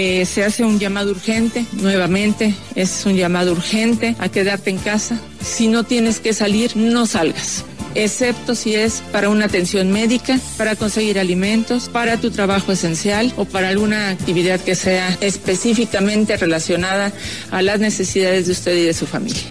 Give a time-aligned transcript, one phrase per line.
[0.00, 5.20] Eh, se hace un llamado urgente, nuevamente, es un llamado urgente a quedarte en casa.
[5.42, 10.76] Si no tienes que salir, no salgas excepto si es para una atención médica, para
[10.76, 17.12] conseguir alimentos, para tu trabajo esencial o para alguna actividad que sea específicamente relacionada
[17.50, 19.42] a las necesidades de usted y de su familia.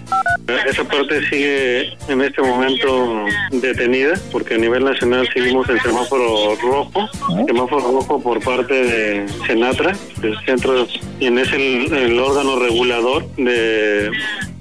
[0.48, 7.08] Esa parte sigue en este momento detenida porque a nivel nacional seguimos el semáforo rojo,
[7.46, 10.86] semáforo rojo por parte de Senatra, del centro,
[11.20, 14.10] y en es el, el órgano regulador de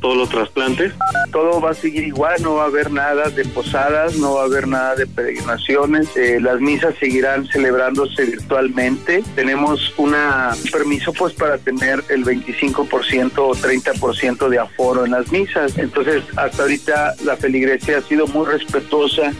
[0.01, 0.93] todos los trasplantes.
[1.31, 4.45] Todo va a seguir igual, no va a haber nada de posadas, no va a
[4.45, 9.23] haber nada de peregrinaciones, eh, las misas seguirán celebrándose virtualmente.
[9.35, 15.31] Tenemos una, un permiso pues para tener el 25% o 30% de aforo en las
[15.31, 15.77] misas.
[15.77, 19.33] Entonces, hasta ahorita la feligresía ha sido muy respetuosa.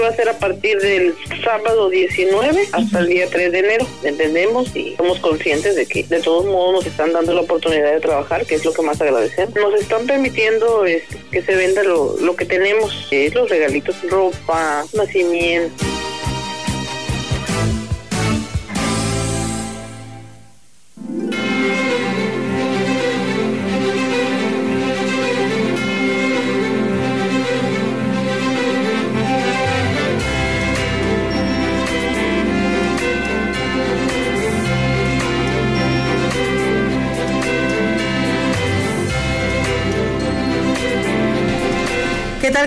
[0.00, 1.12] Va a ser a partir del
[1.42, 3.86] sábado 19 hasta el día 3 de enero.
[4.04, 8.00] Entendemos y somos conscientes de que de todos modos nos están dando la oportunidad de
[8.00, 9.54] trabajar, que es lo que más agradecemos.
[9.56, 14.84] Nos están permitiendo este, que se venda lo, lo que tenemos, eh, los regalitos, ropa,
[14.94, 15.97] nacimiento.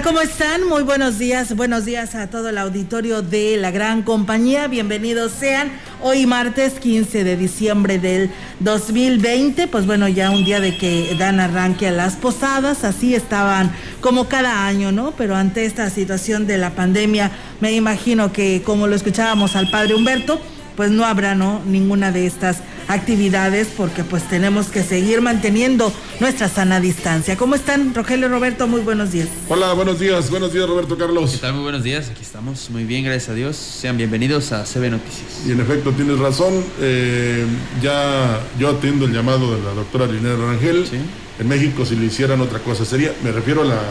[0.03, 0.67] ¿Cómo están?
[0.67, 1.56] Muy buenos días.
[1.56, 4.67] Buenos días a todo el auditorio de la gran compañía.
[4.67, 5.72] Bienvenidos sean.
[6.01, 8.31] Hoy martes 15 de diciembre del
[8.62, 9.67] 2020.
[9.67, 12.84] Pues bueno, ya un día de que dan arranque a las posadas.
[12.84, 15.12] Así estaban como cada año, ¿no?
[15.12, 17.29] Pero ante esta situación de la pandemia,
[17.59, 20.41] me imagino que como lo escuchábamos al padre Humberto,
[20.75, 22.57] pues no habrá no ninguna de estas
[22.91, 27.38] actividades porque pues tenemos que seguir manteniendo nuestra sana distancia.
[27.38, 28.68] ¿Cómo están, Rogelio Roberto?
[28.68, 29.28] Muy buenos días.
[29.50, 31.31] Hola, buenos días, buenos días Roberto Carlos.
[31.31, 31.53] ¿Qué tal?
[31.53, 33.56] Muy buenos días, aquí estamos muy bien, gracias a Dios.
[33.56, 35.44] Sean bienvenidos a CB Noticias.
[35.47, 37.46] Y en efecto tienes razón, eh,
[37.81, 40.85] ya yo atiendo el llamado de la doctora Linera Rangel.
[40.88, 40.97] Sí.
[41.40, 43.81] En México si le hicieran otra cosa sería, me refiero a la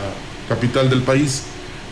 [0.48, 1.42] capital del país,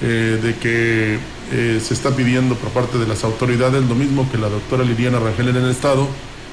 [0.01, 1.19] eh, de que
[1.51, 5.19] eh, se está pidiendo por parte de las autoridades lo mismo que la doctora Liliana
[5.19, 6.07] Rangel en el estado,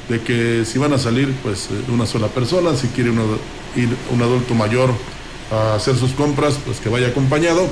[0.10, 3.24] de que si van a salir pues eh, una sola persona, si quiere uno,
[3.76, 4.92] ir un adulto mayor
[5.52, 7.68] a hacer sus compras, pues que vaya acompañado.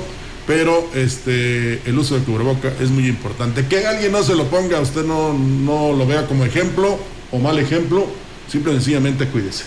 [0.46, 3.66] Pero este, el uso del cubreboca es muy importante.
[3.66, 6.98] Que alguien no se lo ponga, usted no, no lo vea como ejemplo
[7.32, 8.06] o mal ejemplo,
[8.46, 9.64] simple y sencillamente cuídese.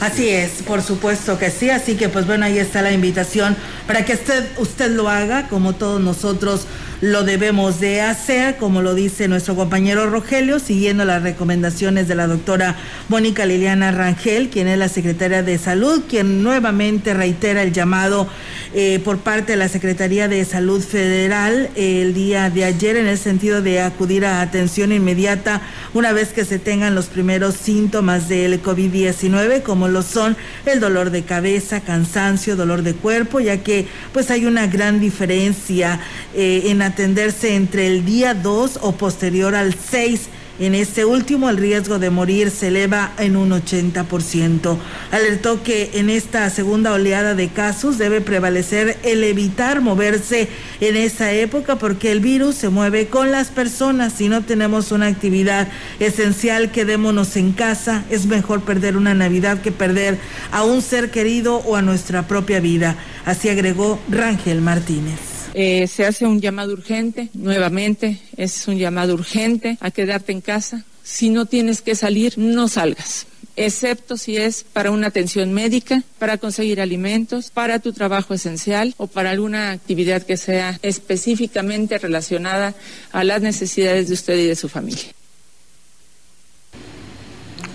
[0.00, 4.04] Así es, por supuesto que sí, así que pues bueno, ahí está la invitación para
[4.04, 6.62] que usted, usted lo haga como todos nosotros
[7.00, 12.26] lo debemos de hacer, como lo dice nuestro compañero Rogelio, siguiendo las recomendaciones de la
[12.26, 12.76] doctora
[13.08, 18.28] Mónica Liliana Rangel, quien es la secretaria de Salud, quien nuevamente reitera el llamado
[18.74, 23.06] eh, por parte de la Secretaría de Salud Federal eh, el día de ayer en
[23.06, 25.62] el sentido de acudir a atención inmediata
[25.94, 30.36] una vez que se tengan los primeros síntomas del COVID-19, como lo son
[30.66, 36.00] el dolor de cabeza, cansancio, dolor de cuerpo, ya que pues hay una gran diferencia
[36.34, 40.28] eh, en atenderse entre el día 2 o posterior al 6.
[40.60, 44.76] En este último, el riesgo de morir se eleva en un 80%.
[45.12, 50.48] Alertó que en esta segunda oleada de casos debe prevalecer el evitar moverse
[50.80, 54.14] en esa época porque el virus se mueve con las personas.
[54.14, 55.68] Si no tenemos una actividad
[56.00, 58.02] esencial, quedémonos en casa.
[58.10, 60.18] Es mejor perder una Navidad que perder
[60.50, 62.96] a un ser querido o a nuestra propia vida.
[63.24, 65.37] Así agregó Rangel Martínez.
[65.54, 70.84] Eh, se hace un llamado urgente, nuevamente, es un llamado urgente a quedarte en casa.
[71.02, 73.26] Si no tienes que salir, no salgas
[73.58, 79.08] excepto si es para una atención médica, para conseguir alimentos, para tu trabajo esencial o
[79.08, 82.74] para alguna actividad que sea específicamente relacionada
[83.12, 85.12] a las necesidades de usted y de su familia.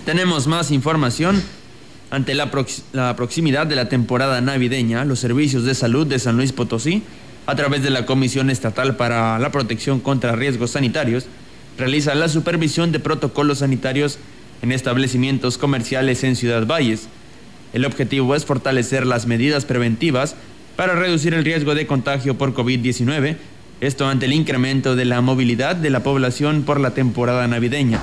[0.04, 1.42] Tenemos más información.
[2.10, 2.50] Ante la,
[2.92, 7.02] la, proximidad de la temporada navideña, los servicios de salud de San Luis Potosí,
[7.46, 11.26] a través de la Comisión Estatal para la Protección contra Riesgos Sanitarios,
[11.76, 14.18] realizan la supervisión de protocolos sanitarios
[14.62, 17.08] en establecimientos comerciales en Ciudad Valles.
[17.72, 20.36] El objetivo es fortalecer las medidas preventivas
[20.76, 23.36] para reducir el riesgo de contagio por COVID-19,
[23.80, 28.00] esto ante el incremento de la movilidad de la población por la temporada navideña.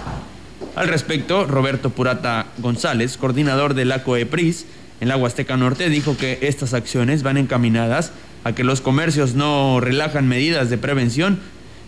[0.76, 4.66] Al respecto, Roberto Purata González, coordinador de la COEPRIS
[5.02, 8.12] en la Huasteca Norte, dijo que estas acciones van encaminadas
[8.44, 11.40] a que los comercios no relajan medidas de prevención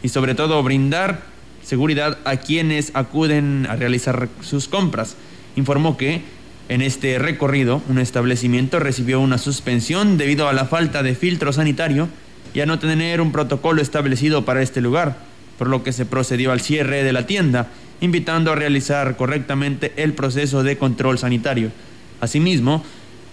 [0.01, 1.21] y sobre todo brindar
[1.63, 5.15] seguridad a quienes acuden a realizar sus compras.
[5.55, 6.21] Informó que
[6.69, 12.09] en este recorrido un establecimiento recibió una suspensión debido a la falta de filtro sanitario
[12.53, 15.17] y a no tener un protocolo establecido para este lugar,
[15.57, 17.69] por lo que se procedió al cierre de la tienda
[18.01, 21.71] invitando a realizar correctamente el proceso de control sanitario.
[22.19, 22.83] Asimismo,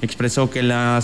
[0.03, 1.03] expresó que, la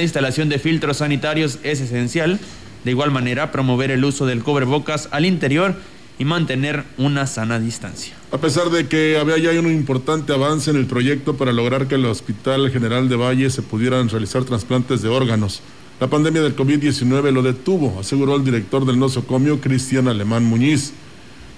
[0.00, 2.38] instalación de filtros sanitarios es esencial,
[2.84, 5.74] de igual manera promover el uso del cubrebocas al interior
[6.18, 8.14] y mantener una sana distancia.
[8.32, 11.94] A pesar de que había ya un importante avance en el proyecto para lograr que
[11.94, 15.62] el Hospital General de Valle se pudieran realizar trasplantes de órganos,
[16.00, 20.92] la pandemia del COVID-19 lo detuvo, aseguró el director del nosocomio, Cristian Alemán Muñiz.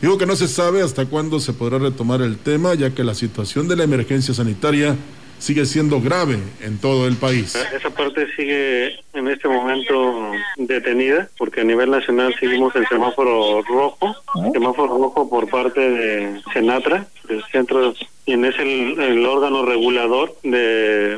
[0.00, 3.14] Digo que no se sabe hasta cuándo se podrá retomar el tema, ya que la
[3.14, 4.96] situación de la emergencia sanitaria
[5.40, 7.56] sigue siendo grave en todo el país.
[7.74, 14.14] Esa parte sigue en este momento detenida, porque a nivel nacional seguimos el semáforo rojo,
[14.52, 17.94] semáforo rojo por parte de Senatra, del centro,
[18.24, 21.16] quien es el, el órgano regulador de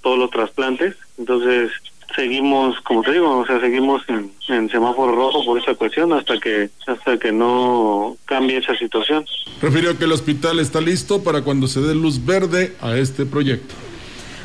[0.00, 0.94] todos los trasplantes.
[1.18, 1.70] Entonces,
[2.14, 6.70] seguimos, como te digo, o sea, seguimos en, semáforo rojo por esa cuestión hasta que
[6.86, 9.24] hasta que no cambie esa situación.
[9.60, 13.74] Refirió que el hospital está listo para cuando se dé luz verde a este proyecto.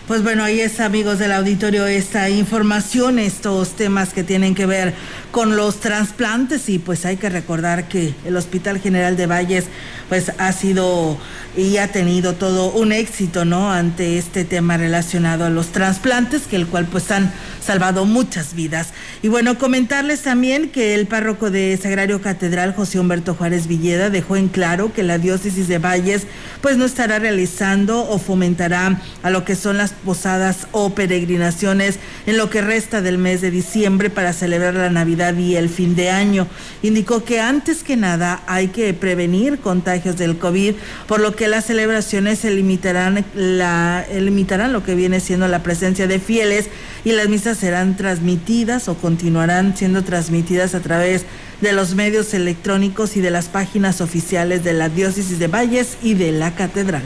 [0.09, 4.95] Pues bueno, ahí es amigos del auditorio esta información, estos temas que tienen que ver
[5.31, 9.65] con los trasplantes y pues hay que recordar que el Hospital General de Valles
[10.09, 11.17] pues ha sido
[11.55, 13.71] y ha tenido todo un éxito, ¿no?
[13.71, 17.31] Ante este tema relacionado a los trasplantes, que el cual pues han
[17.63, 18.89] salvado muchas vidas.
[19.21, 24.35] Y bueno, comentarles también que el párroco de Sagrario Catedral, José Humberto Juárez Villeda, dejó
[24.35, 26.23] en claro que la diócesis de Valles
[26.61, 32.37] pues no estará realizando o fomentará a lo que son las posadas o peregrinaciones en
[32.37, 36.09] lo que resta del mes de diciembre para celebrar la Navidad y el fin de
[36.09, 36.47] año.
[36.81, 40.75] Indicó que antes que nada hay que prevenir contagios del COVID,
[41.07, 46.07] por lo que las celebraciones se limitarán, la, limitarán lo que viene siendo la presencia
[46.07, 46.69] de fieles
[47.03, 51.25] y las misas serán transmitidas o continuarán siendo transmitidas a través
[51.61, 56.13] de los medios electrónicos y de las páginas oficiales de la diócesis de Valles y
[56.13, 57.03] de la catedral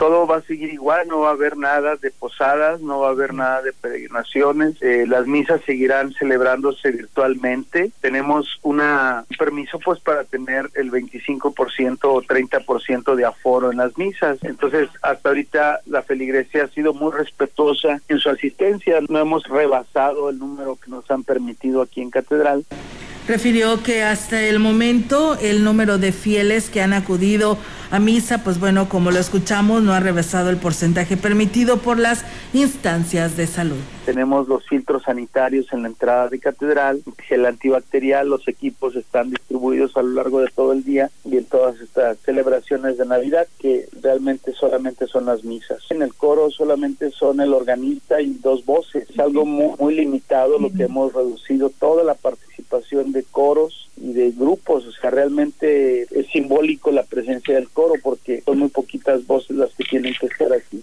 [0.00, 3.10] todo va a seguir igual, no va a haber nada de posadas, no va a
[3.10, 7.92] haber nada de peregrinaciones, eh, las misas seguirán celebrándose virtualmente.
[8.00, 13.98] Tenemos una, un permiso pues para tener el 25% o 30% de aforo en las
[13.98, 14.38] misas.
[14.42, 20.30] Entonces, hasta ahorita la feligresía ha sido muy respetuosa en su asistencia, no hemos rebasado
[20.30, 22.64] el número que nos han permitido aquí en Catedral
[23.28, 27.58] refirió que hasta el momento el número de fieles que han acudido
[27.90, 32.24] a misa, pues bueno, como lo escuchamos, no ha rebasado el porcentaje permitido por las
[32.52, 33.78] instancias de salud.
[34.10, 39.96] Tenemos los filtros sanitarios en la entrada de catedral, el antibacterial, los equipos están distribuidos
[39.96, 43.86] a lo largo de todo el día y en todas estas celebraciones de Navidad que
[44.02, 45.78] realmente solamente son las misas.
[45.90, 50.58] En el coro solamente son el organista y dos voces, es algo muy, muy limitado
[50.58, 56.02] lo que hemos reducido toda la participación de coros y de grupos, o sea, realmente
[56.10, 60.26] es simbólico la presencia del coro porque son muy poquitas voces las que tienen que
[60.26, 60.82] estar aquí.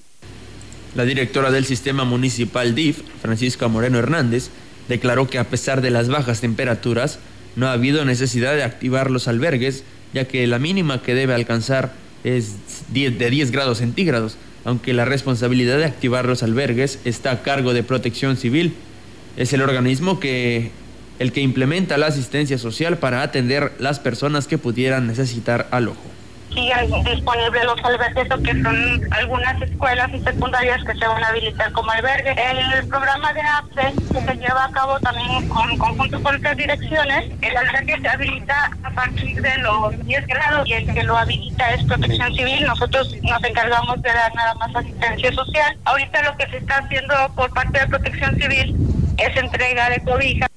[0.97, 4.49] La directora del sistema municipal DIF, Francisca Moreno Hernández,
[4.89, 7.19] declaró que a pesar de las bajas temperaturas,
[7.55, 9.83] no ha habido necesidad de activar los albergues,
[10.15, 12.55] ya que la mínima que debe alcanzar es
[12.91, 17.83] de 10 grados centígrados, aunque la responsabilidad de activar los albergues está a cargo de
[17.83, 18.73] Protección Civil.
[19.37, 20.71] Es el organismo que
[21.19, 26.16] el que implementa la asistencia social para atender las personas que pudieran necesitar alojo.
[26.53, 31.71] Siguen disponibles los albergues que son algunas escuelas y secundarias que se van a habilitar
[31.71, 32.31] como albergue.
[32.31, 37.31] El programa de APSE que se lleva a cabo también con conjunto con otras direcciones,
[37.41, 41.73] el albergue se habilita a partir de los 10 grados y el que lo habilita
[41.73, 42.65] es protección civil.
[42.65, 45.77] Nosotros nos encargamos de dar nada más asistencia social.
[45.85, 48.75] Ahorita lo que se está haciendo por parte de protección civil
[49.17, 50.49] es entrega de cobijas.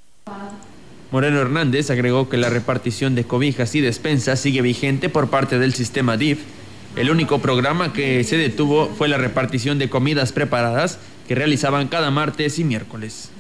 [1.11, 5.75] Moreno Hernández agregó que la repartición de cobijas y despensas sigue vigente por parte del
[5.75, 6.39] sistema DIF.
[6.95, 12.11] El único programa que se detuvo fue la repartición de comidas preparadas que realizaban cada
[12.11, 13.31] martes y miércoles.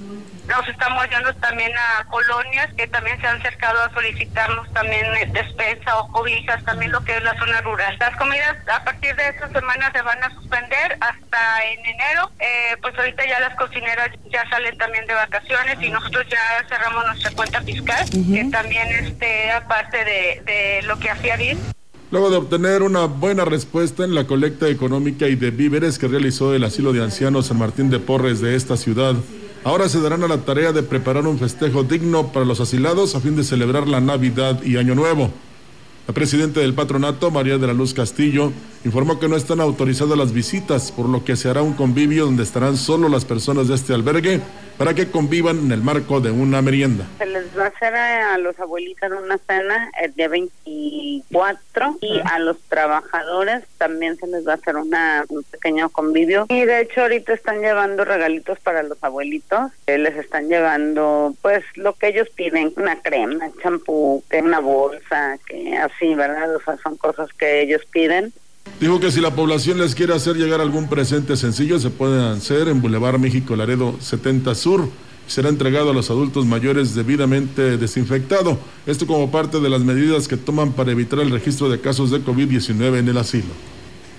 [0.51, 5.31] Nos estamos yendo también a colonias que también se han acercado a solicitarnos también eh,
[5.33, 7.97] despensa o cobijas, también lo que es la zona rural.
[8.01, 12.33] Las comidas a partir de esta semana se van a suspender hasta en enero.
[12.41, 17.07] Eh, pues ahorita ya las cocineras ya salen también de vacaciones y nosotros ya cerramos
[17.07, 21.61] nuestra cuenta fiscal, que también este aparte de, de lo que hacía bien.
[22.11, 26.55] Luego de obtener una buena respuesta en la colecta económica y de víveres que realizó
[26.55, 29.15] el asilo de ancianos San Martín de Porres de esta ciudad,
[29.65, 33.21] ahora se darán a la tarea de preparar un festejo digno para los asilados a
[33.21, 35.31] fin de celebrar la Navidad y Año Nuevo.
[36.07, 38.53] La presidenta del patronato, María de la Luz Castillo,
[38.85, 42.43] informó que no están autorizadas las visitas, por lo que se hará un convivio donde
[42.43, 44.41] estarán solo las personas de este albergue
[44.81, 47.07] para que convivan en el marco de una merienda.
[47.19, 52.39] Se les va a hacer a, los abuelitos una cena el día 24 y a
[52.39, 56.47] los trabajadores también se les va a hacer una, un pequeño convivio.
[56.49, 59.71] Y de hecho ahorita están llevando regalitos para los abuelitos.
[59.87, 65.77] Eh, les están llevando pues lo que ellos piden, una crema, champú, una bolsa, que
[65.77, 66.57] así, ¿verdad?
[66.57, 68.33] O sea, son cosas que ellos piden.
[68.81, 72.67] Dijo que si la población les quiere hacer llegar algún presente sencillo, se pueden hacer
[72.69, 74.89] en Boulevard México Laredo 70 Sur.
[75.27, 78.59] Será entregado a los adultos mayores debidamente desinfectado.
[78.87, 82.25] Esto como parte de las medidas que toman para evitar el registro de casos de
[82.25, 83.51] COVID-19 en el asilo.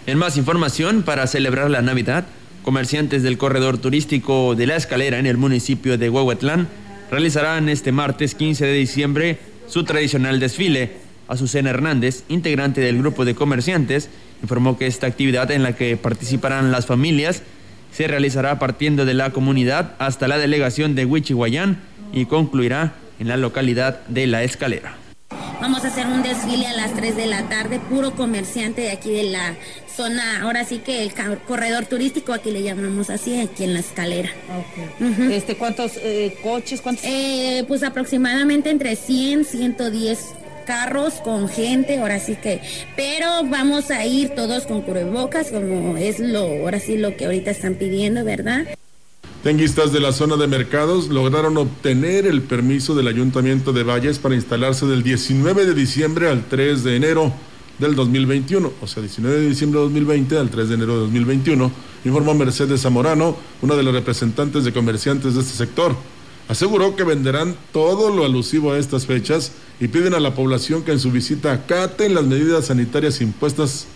[0.06, 2.28] En más información, para celebrar la Navidad,
[2.62, 6.68] comerciantes del corredor turístico de La Escalera en el municipio de Huehuetlán
[7.10, 10.98] realizarán este martes 15 de diciembre su tradicional desfile.
[11.28, 14.10] Azucena Hernández, integrante del grupo de comerciantes,
[14.42, 17.44] informó que esta actividad en la que participarán las familias
[17.92, 21.80] se realizará partiendo de la comunidad hasta la delegación de Huichihuayán
[22.14, 24.96] y concluirá en la localidad de La Escalera.
[25.62, 29.12] Vamos a hacer un desfile a las 3 de la tarde, puro comerciante de aquí
[29.12, 29.56] de la
[29.96, 31.14] zona, ahora sí que el
[31.48, 34.32] corredor turístico, aquí le llamamos así, aquí en la escalera.
[35.32, 36.82] este, ¿Cuántos eh, coches?
[36.82, 37.06] Cuántos?
[37.06, 40.20] Eh, pues aproximadamente entre 100, 110
[40.66, 42.62] carros con gente, ahora sí que,
[42.96, 47.52] pero vamos a ir todos con cubrebocas, como es lo, ahora sí lo que ahorita
[47.52, 48.66] están pidiendo, ¿verdad?
[49.44, 54.36] Tenguistas de la zona de mercados lograron obtener el permiso del Ayuntamiento de Valles para
[54.36, 57.34] instalarse del 19 de diciembre al 3 de enero
[57.80, 61.72] del 2021, o sea, 19 de diciembre de 2020 al 3 de enero de 2021,
[62.06, 65.96] informó Mercedes Zamorano, una de las representantes de comerciantes de este sector.
[66.48, 70.92] Aseguró que venderán todo lo alusivo a estas fechas y piden a la población que
[70.92, 73.88] en su visita acaten las medidas sanitarias impuestas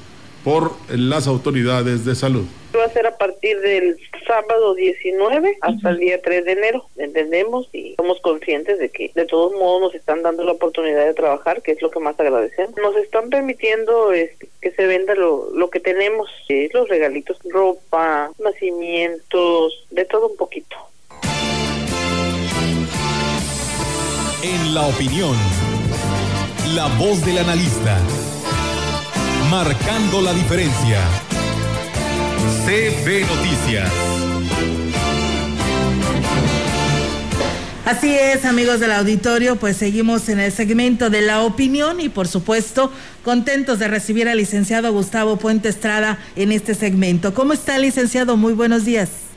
[0.43, 2.43] por las autoridades de salud.
[2.75, 3.95] Va a ser a partir del
[4.27, 9.25] sábado 19 hasta el día 3 de enero, entendemos y somos conscientes de que de
[9.25, 12.75] todos modos nos están dando la oportunidad de trabajar, que es lo que más agradecemos.
[12.77, 16.27] Nos están permitiendo este, que se venda lo, lo que tenemos,
[16.73, 20.75] los regalitos, ropa, nacimientos, de todo un poquito.
[24.43, 25.35] En la opinión,
[26.73, 27.97] la voz del analista,
[29.51, 30.99] marcando la diferencia.
[32.65, 33.91] CB Noticias.
[37.85, 42.27] Así es, amigos del auditorio, pues seguimos en el segmento de la opinión y por
[42.27, 42.91] supuesto
[43.23, 47.35] contentos de recibir al licenciado Gustavo Puente Estrada en este segmento.
[47.35, 48.37] ¿Cómo está, licenciado?
[48.37, 49.27] Muy buenos días.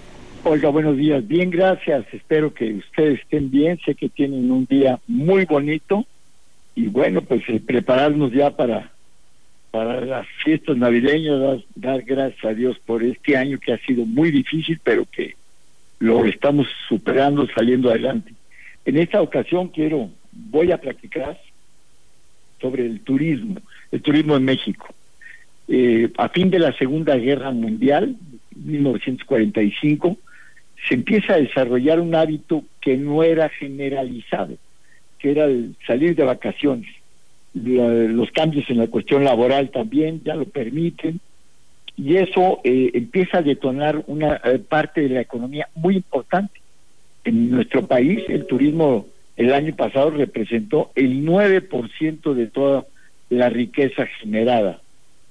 [0.45, 1.27] Oiga, buenos días.
[1.29, 2.07] Bien, gracias.
[2.13, 3.79] Espero que ustedes estén bien.
[3.85, 6.07] Sé que tienen un día muy bonito
[6.79, 8.93] y bueno, pues eh, prepararnos ya para
[9.73, 14.31] para las fiestas navideñas, dar, gracias a Dios por este año que ha sido muy
[14.31, 15.35] difícil, pero que
[15.99, 18.33] lo estamos superando, saliendo adelante.
[18.85, 21.39] En esta ocasión quiero, voy a platicar
[22.61, 23.57] sobre el turismo,
[23.91, 24.95] el turismo en México.
[25.67, 28.17] Eh, a fin de la Segunda Guerra Mundial,
[28.55, 30.17] 1945,
[30.89, 34.57] se empieza a desarrollar un hábito que no era generalizado,
[35.19, 35.47] que era
[35.87, 36.89] salir de vacaciones.
[37.55, 41.21] los cambios en la cuestión laboral también ya lo permiten
[41.97, 46.61] y eso eh, empieza a detonar una eh, parte de la economía muy importante.
[47.25, 49.07] En nuestro país el turismo
[49.37, 52.87] el año pasado representó el 9% de toda
[53.31, 54.81] la riqueza generada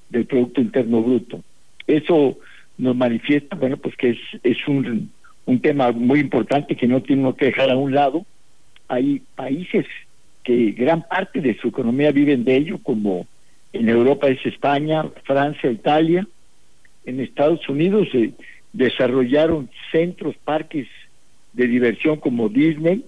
[0.09, 1.41] del Producto Interno Bruto.
[1.87, 2.37] Eso
[2.77, 5.11] nos manifiesta, bueno, pues que es, es un,
[5.45, 8.25] un tema muy importante que no tiene que dejar a un lado.
[8.87, 9.85] Hay países
[10.43, 13.27] que gran parte de su economía viven de ello, como
[13.73, 16.27] en Europa es España, Francia, Italia.
[17.05, 18.31] En Estados Unidos se
[18.73, 20.87] desarrollaron centros, parques
[21.53, 23.03] de diversión como Disney,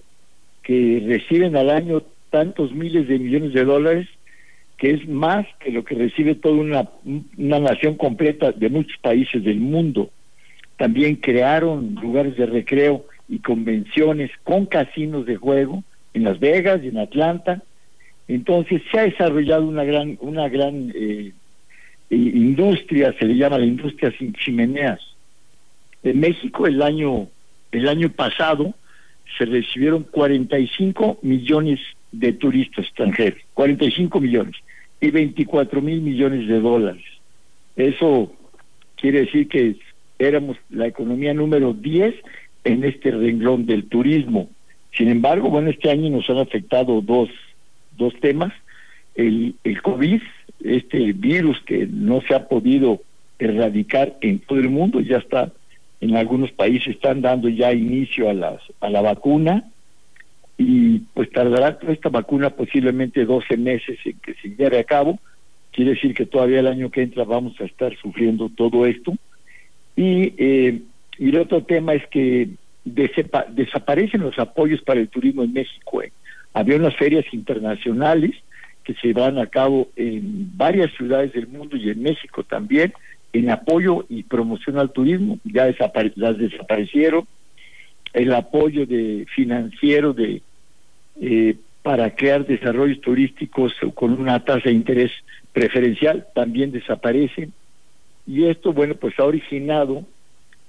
[0.62, 4.08] que reciben al año tantos miles de millones de dólares,
[4.76, 6.88] que es más que lo que recibe toda una,
[7.36, 10.10] una nación completa de muchos países del mundo.
[10.76, 16.88] También crearon lugares de recreo y convenciones con casinos de juego en Las Vegas y
[16.88, 17.62] en Atlanta.
[18.28, 21.32] Entonces se ha desarrollado una gran, una gran eh,
[22.10, 25.00] industria, se le llama la industria sin chimeneas.
[26.02, 27.28] En México el año,
[27.70, 28.74] el año pasado
[29.38, 31.78] se recibieron 45 millones
[32.10, 34.56] de turistas extranjeros, 45 millones
[35.00, 37.04] y 24 mil millones de dólares.
[37.76, 38.32] Eso
[38.96, 39.76] quiere decir que
[40.18, 42.14] éramos la economía número 10
[42.64, 44.48] en este renglón del turismo.
[44.92, 47.28] Sin embargo, bueno, este año nos han afectado dos,
[47.96, 48.52] dos temas.
[49.14, 50.20] El, el COVID,
[50.64, 53.00] este virus que no se ha podido
[53.38, 55.52] erradicar en todo el mundo, ya está
[56.00, 59.64] en algunos países están dando ya inicio a las a la vacuna
[60.56, 65.18] y pues tardará esta vacuna posiblemente 12 meses en que se lleve a cabo
[65.72, 69.12] quiere decir que todavía el año que entra vamos a estar sufriendo todo esto
[69.94, 70.80] y eh,
[71.20, 72.48] y el otro tema es que
[72.84, 76.12] desaparecen los apoyos para el turismo en México eh.
[76.54, 78.32] había unas ferias internacionales
[78.82, 82.92] que se van a cabo en varias ciudades del mundo y en México también
[83.32, 85.72] en apoyo y promoción al turismo, ya
[86.16, 87.26] las desaparecieron,
[88.12, 90.42] el apoyo de financiero de
[91.20, 95.12] eh, para crear desarrollos turísticos con una tasa de interés
[95.52, 97.52] preferencial también desaparecen.
[98.26, 100.04] Y esto bueno pues ha originado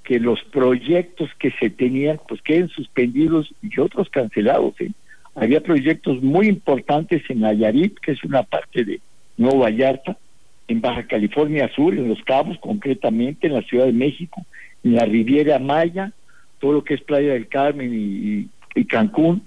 [0.03, 4.91] que los proyectos que se tenían pues queden suspendidos y otros cancelados ¿eh?
[5.35, 9.01] había proyectos muy importantes en Nayarit que es una parte de
[9.37, 10.17] Nuevo Vallarta
[10.71, 14.45] en Baja California Sur, en Los Cabos concretamente, en la Ciudad de México,
[14.83, 16.11] en la Riviera Maya,
[16.59, 19.43] todo lo que es Playa del Carmen y, Cancún.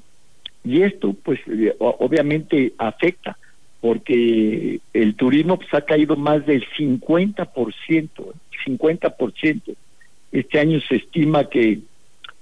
[0.64, 3.36] Y esto, pues, eh, obviamente afecta,
[3.80, 8.10] porque el turismo pues, ha caído más del 50%,
[8.66, 9.76] 50%.
[10.34, 11.78] Este año se estima que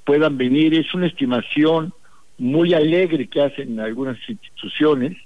[0.07, 1.93] puedan venir, es una estimación
[2.39, 5.19] muy alegre que hacen algunas instituciones,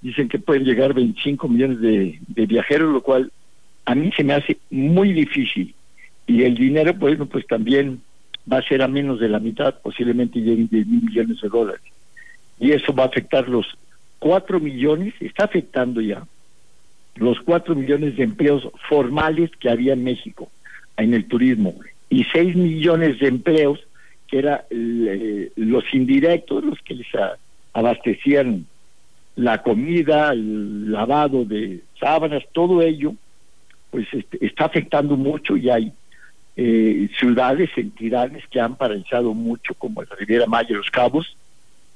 [0.00, 3.32] dicen que pueden llegar 25 millones de, viajeros, lo cual
[3.84, 5.74] a mí se me hace muy difícil.
[6.28, 8.00] Y el dinero, pues, pues también
[8.50, 11.82] va a ser a menos de la mitad, posiblemente lleguen 10 mil millones de dólares.
[12.60, 13.76] Y eso va a afectar los
[14.20, 16.22] 4 millones, está afectando ya
[17.16, 20.48] los 4 millones de empleos formales que había en México
[20.98, 21.74] en el turismo
[22.10, 23.80] y 6 millones de empleos
[24.26, 27.06] que eran eh, los indirectos, los que les
[27.72, 28.66] abastecían
[29.36, 33.14] la comida, el lavado de sábanas, todo ello,
[33.90, 35.92] pues este, está afectando mucho y hay
[36.56, 41.36] eh, ciudades, entidades que han paralizado mucho, como la Riviera Maya y Los Cabos,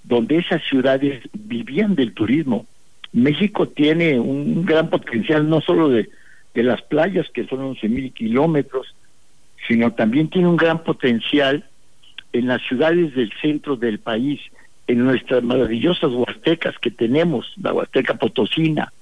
[0.04, 2.66] donde esas ciudades vivían del turismo.
[3.12, 6.08] México tiene un gran potencial no solo de,
[6.54, 8.94] de las playas, que son 11 mil kilómetros,
[9.66, 11.64] sino también tiene un gran potencial
[12.32, 14.40] en las ciudades del centro del país,
[14.86, 18.92] en nuestras maravillosas huastecas que tenemos, la huasteca potosina.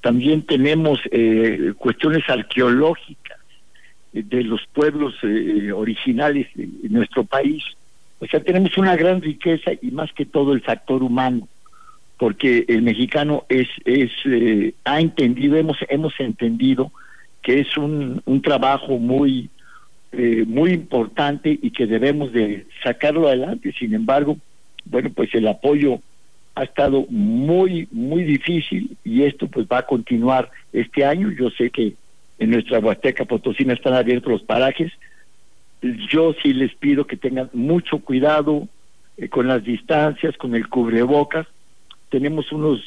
[0.00, 3.38] También tenemos eh, cuestiones arqueológicas
[4.12, 7.64] de los pueblos eh, originales de, nuestro país.
[8.18, 11.48] O sea, tenemos una gran riqueza y más que todo el factor humano,
[12.22, 16.92] porque el mexicano es, es eh, ha entendido, hemos, hemos entendido
[17.42, 19.50] que es un, un trabajo muy,
[20.46, 23.74] muy importante y que debemos de sacarlo adelante.
[23.76, 24.36] Sin embargo,
[24.84, 25.98] bueno, pues el apoyo
[26.54, 31.28] ha estado muy, muy difícil y esto pues va a continuar este año.
[31.32, 31.94] Yo sé que
[32.38, 34.92] en nuestra Huasteca Potosina están abiertos los parajes.
[36.08, 38.68] Yo sí les pido que tengan mucho cuidado
[39.16, 41.48] eh, con las distancias, con el cubrebocas.
[42.12, 42.86] Tenemos unos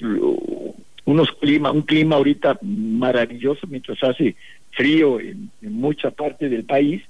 [1.05, 4.35] unos clima, un clima ahorita maravilloso mientras hace
[4.71, 7.01] frío en, mucha parte del país,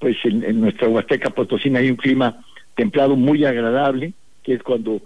[0.00, 5.00] pues en, en nuestra Huasteca Potosina hay un clima templado muy agradable, que es cuando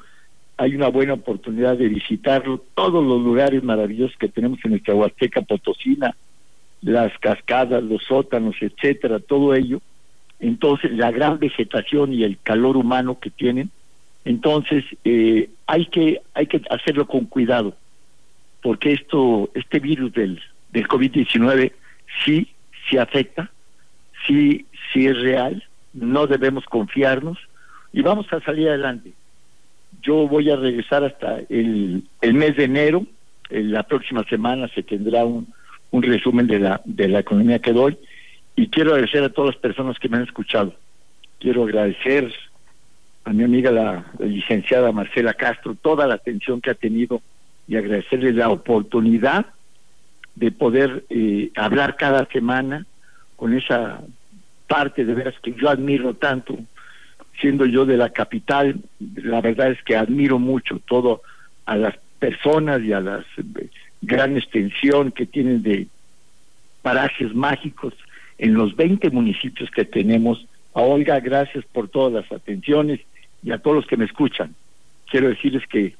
[0.56, 5.42] hay una buena oportunidad de visitarlo, todos los lugares maravillosos que tenemos en nuestra Huasteca
[5.42, 6.16] Potosina,
[6.80, 9.82] las cascadas, los sótanos, etcétera, todo ello.
[10.40, 13.70] Entonces, la gran vegetación y el calor humano que tienen,
[14.28, 17.74] entonces eh, hay que hay que hacerlo con cuidado,
[18.62, 20.38] porque esto este virus del
[20.70, 21.72] del COVID-19
[22.26, 22.46] sí,
[22.88, 23.50] sí afecta,
[24.26, 25.64] sí, sí es real,
[25.94, 27.38] no debemos confiarnos
[27.90, 29.12] y vamos a salir adelante.
[30.02, 33.06] Yo voy a regresar hasta el, el mes de enero,
[33.48, 35.48] en la próxima semana se tendrá un,
[35.90, 37.96] un resumen de la, de la economía que doy
[38.56, 40.74] y quiero agradecer a todas las personas que me han escuchado.
[41.38, 42.30] Quiero agradecer
[43.28, 47.20] a mi amiga la, licenciada Marcela Castro toda la atención que ha tenido
[47.66, 49.46] y agradecerle la oportunidad
[50.34, 52.86] de poder eh, hablar cada semana
[53.36, 54.00] con esa
[54.66, 56.58] parte de veras que yo admiro tanto,
[57.38, 58.76] siendo yo de la capital,
[59.16, 61.20] la verdad es que admiro mucho todo
[61.66, 63.24] a las personas y a la
[64.00, 65.86] gran extensión que tienen de
[66.80, 67.92] parajes mágicos
[68.38, 70.46] en los 20 municipios que tenemos.
[70.74, 73.00] A Olga, gracias por todas las atenciones
[73.42, 74.54] y a todos los que me escuchan.
[75.10, 75.94] Quiero decirles que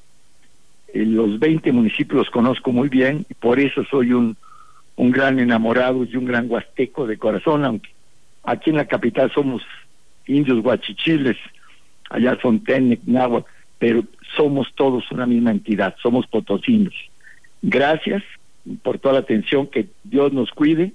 [0.93, 4.35] en los 20 municipios los conozco muy bien y por eso soy un,
[4.95, 7.89] un gran enamorado y un gran huasteco de corazón, aunque
[8.43, 9.61] aquí en la capital somos
[10.27, 11.37] indios guachichiles,
[12.09, 13.47] allá son Tenec, Náhuatl,
[13.77, 14.03] pero
[14.35, 16.93] somos todos una misma entidad, somos potosinos.
[17.61, 18.23] Gracias
[18.83, 20.93] por toda la atención, que Dios nos cuide,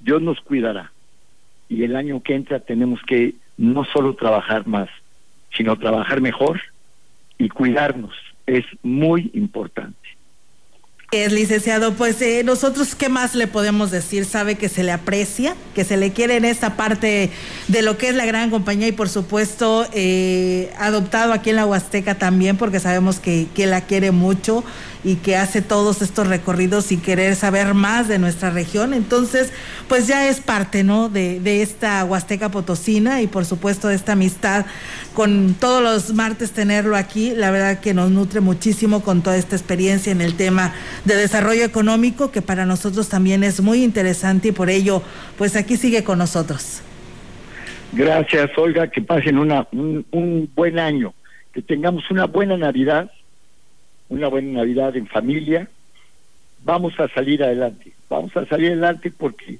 [0.00, 0.92] Dios nos cuidará.
[1.68, 4.88] Y el año que entra tenemos que no solo trabajar más,
[5.56, 6.60] sino trabajar mejor
[7.38, 8.14] y cuidarnos.
[8.46, 9.96] Es muy importante.
[11.12, 15.54] Es licenciado, pues eh, nosotros qué más le podemos decir, sabe que se le aprecia,
[15.74, 17.28] que se le quiere en esta parte
[17.68, 21.66] de lo que es la gran compañía y por supuesto eh, adoptado aquí en la
[21.66, 24.64] Huasteca también porque sabemos que, que la quiere mucho
[25.04, 28.94] y que hace todos estos recorridos y querer saber más de nuestra región.
[28.94, 29.52] Entonces,
[29.88, 31.08] pues ya es parte, ¿no?
[31.08, 34.66] De, de esta Huasteca Potosina y por supuesto de esta amistad
[35.14, 37.32] con todos los martes tenerlo aquí.
[37.34, 40.72] La verdad que nos nutre muchísimo con toda esta experiencia en el tema
[41.04, 45.02] de desarrollo económico que para nosotros también es muy interesante y por ello,
[45.36, 46.82] pues aquí sigue con nosotros.
[47.92, 51.12] Gracias, Olga, que pasen una, un, un buen año,
[51.52, 53.10] que tengamos una buena Navidad
[54.12, 55.68] una buena Navidad en familia,
[56.64, 59.58] vamos a salir adelante, vamos a salir adelante porque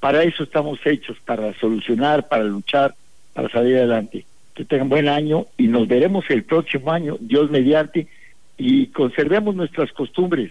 [0.00, 2.94] para eso estamos hechos, para solucionar, para luchar,
[3.32, 4.26] para salir adelante.
[4.54, 8.08] Que tengan buen año y nos veremos el próximo año, Dios mediante,
[8.58, 10.50] y conservemos nuestras costumbres.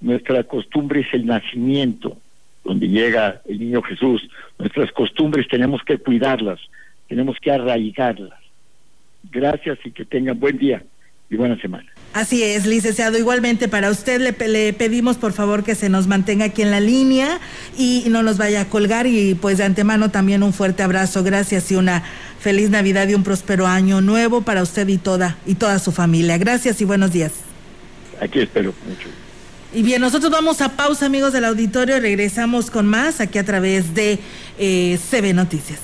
[0.00, 2.18] Nuestra costumbre es el nacimiento,
[2.64, 4.28] donde llega el niño Jesús.
[4.58, 6.60] Nuestras costumbres tenemos que cuidarlas,
[7.08, 8.38] tenemos que arraigarlas.
[9.30, 10.82] Gracias y que tengan buen día
[11.30, 11.90] y buena semana.
[12.12, 13.18] Así es, licenciado.
[13.18, 16.80] Igualmente para usted le, le, pedimos por favor que se nos mantenga aquí en la
[16.80, 17.38] línea
[17.78, 21.70] y no nos vaya a colgar y pues de antemano también un fuerte abrazo, gracias
[21.70, 22.02] y una
[22.40, 26.36] feliz Navidad y un próspero año nuevo para usted y toda y toda su familia.
[26.36, 27.32] Gracias y buenos días.
[28.20, 29.08] Aquí espero mucho.
[29.72, 33.44] Y bien, nosotros vamos a pausa, amigos del auditorio, y regresamos con más aquí a
[33.44, 34.18] través de
[34.58, 35.78] eh, CB Noticias.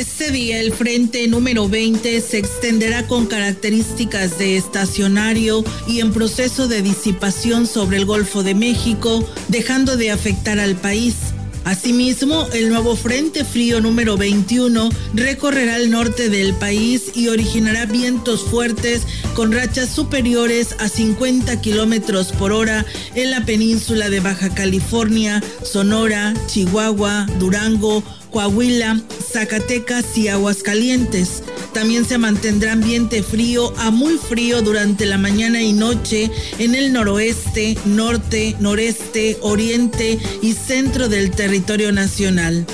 [0.00, 6.68] Este día el frente número 20 se extenderá con características de estacionario y en proceso
[6.68, 11.16] de disipación sobre el Golfo de México, dejando de afectar al país.
[11.64, 18.44] Asimismo, el nuevo Frente Frío número 21 recorrerá el norte del país y originará vientos
[18.44, 19.02] fuertes
[19.34, 26.32] con rachas superiores a 50 kilómetros por hora en la península de Baja California, Sonora,
[26.46, 29.00] Chihuahua, Durango, Coahuila,
[29.32, 31.42] Zacatecas y Aguascalientes.
[31.72, 36.92] También se mantendrá ambiente frío a muy frío durante la mañana y noche en el
[36.92, 42.66] noroeste, norte, noreste, oriente y centro del territorio nacional.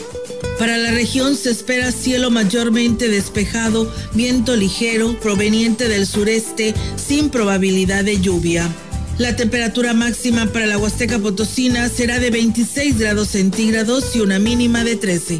[0.59, 8.05] Para la región se espera cielo mayormente despejado, viento ligero proveniente del sureste sin probabilidad
[8.05, 8.75] de lluvia.
[9.19, 14.85] La temperatura máxima para la Huasteca Potosina será de 26 grados centígrados y una mínima
[14.85, 15.39] de 13.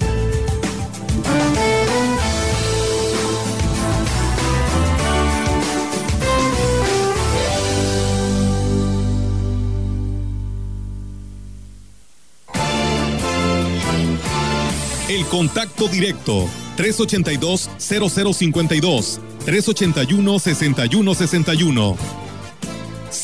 [15.11, 22.26] El contacto directo 382 0052 381 6161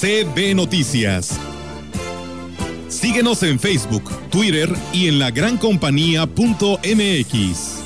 [0.00, 1.38] CB Noticias.
[2.88, 7.81] Síguenos en Facebook, Twitter y en la lagrancompañía.mx.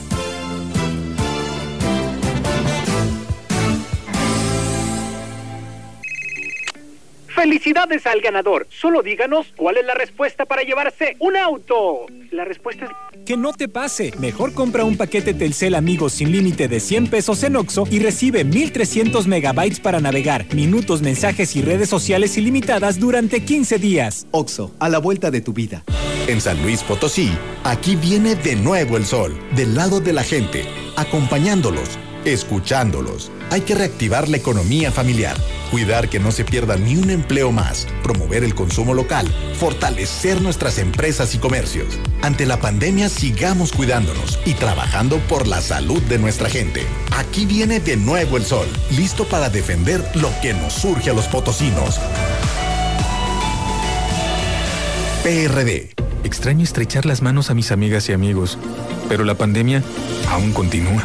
[7.36, 8.66] Felicidades al ganador.
[8.70, 12.06] Solo díganos cuál es la respuesta para llevarse un auto.
[12.30, 13.24] La respuesta es...
[13.26, 14.10] Que no te pase.
[14.18, 18.44] Mejor compra un paquete Telcel Amigos sin límite de 100 pesos en Oxo y recibe
[18.44, 24.26] 1300 megabytes para navegar, minutos, mensajes y redes sociales ilimitadas durante 15 días.
[24.30, 25.84] Oxo, a la vuelta de tu vida.
[26.28, 27.30] En San Luis Potosí,
[27.64, 30.64] aquí viene de nuevo el sol, del lado de la gente,
[30.96, 33.30] acompañándolos, escuchándolos.
[33.50, 35.36] Hay que reactivar la economía familiar
[35.70, 39.26] cuidar que no se pierda ni un empleo más, promover el consumo local,
[39.58, 41.98] fortalecer nuestras empresas y comercios.
[42.22, 46.86] Ante la pandemia sigamos cuidándonos y trabajando por la salud de nuestra gente.
[47.16, 51.26] Aquí viene de nuevo el sol, listo para defender lo que nos surge a los
[51.26, 52.00] potosinos.
[55.22, 55.90] PRD.
[56.24, 58.58] Extraño estrechar las manos a mis amigas y amigos,
[59.08, 59.82] pero la pandemia
[60.28, 61.04] aún continúa.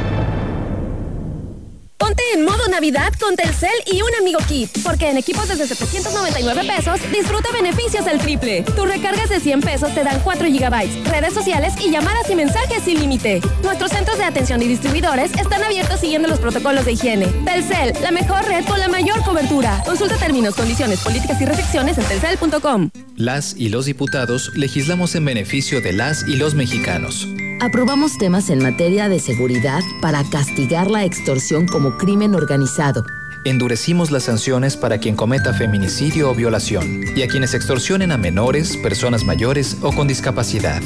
[2.33, 7.01] En modo Navidad con Telcel y un amigo kit, porque en equipos desde 799 pesos
[7.11, 8.63] disfruta beneficios al triple.
[8.63, 12.83] Tus recargas de 100 pesos te dan 4 gigabytes, redes sociales y llamadas y mensajes
[12.83, 13.41] sin límite.
[13.63, 17.27] Nuestros centros de atención y distribuidores están abiertos siguiendo los protocolos de higiene.
[17.43, 19.83] Telcel, la mejor red con la mayor cobertura.
[19.85, 22.91] Consulta términos, condiciones, políticas y restricciones en telcel.com.
[23.17, 27.27] Las y los diputados legislamos en beneficio de las y los mexicanos.
[27.61, 33.05] Aprobamos temas en materia de seguridad para castigar la extorsión como crimen organizado.
[33.43, 38.77] Endurecimos las sanciones para quien cometa feminicidio o violación y a quienes extorsionen a menores,
[38.77, 40.81] personas mayores o con discapacidad.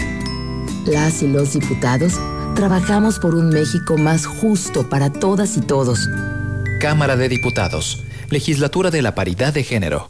[0.85, 2.19] Las y los diputados
[2.55, 6.09] trabajamos por un México más justo para todas y todos.
[6.81, 10.09] Cámara de Diputados, Legislatura de la Paridad de Género.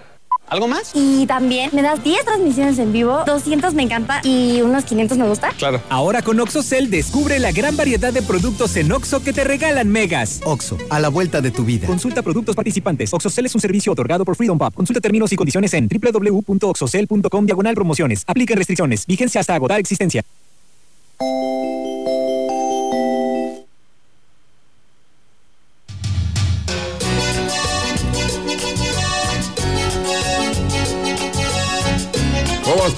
[0.51, 0.91] ¿Algo más?
[0.93, 5.25] Y también me das 10 transmisiones en vivo, 200 me encanta y unos 500 me
[5.25, 5.53] gusta.
[5.57, 5.81] Claro.
[5.87, 10.41] Ahora con OxoCell descubre la gran variedad de productos en Oxo que te regalan megas.
[10.43, 11.87] Oxo, a la vuelta de tu vida.
[11.87, 13.13] Consulta productos participantes.
[13.13, 14.73] OxoCell es un servicio otorgado por Freedom Pub.
[14.73, 18.25] Consulta términos y condiciones en www.oxocell.com diagonal promociones.
[18.27, 19.07] Apliquen restricciones.
[19.07, 20.21] Vigencia hasta agotar existencia.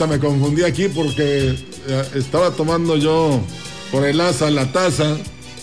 [0.07, 1.55] Me confundí aquí porque
[1.87, 3.41] eh, estaba tomando yo
[3.91, 5.17] por el asa la taza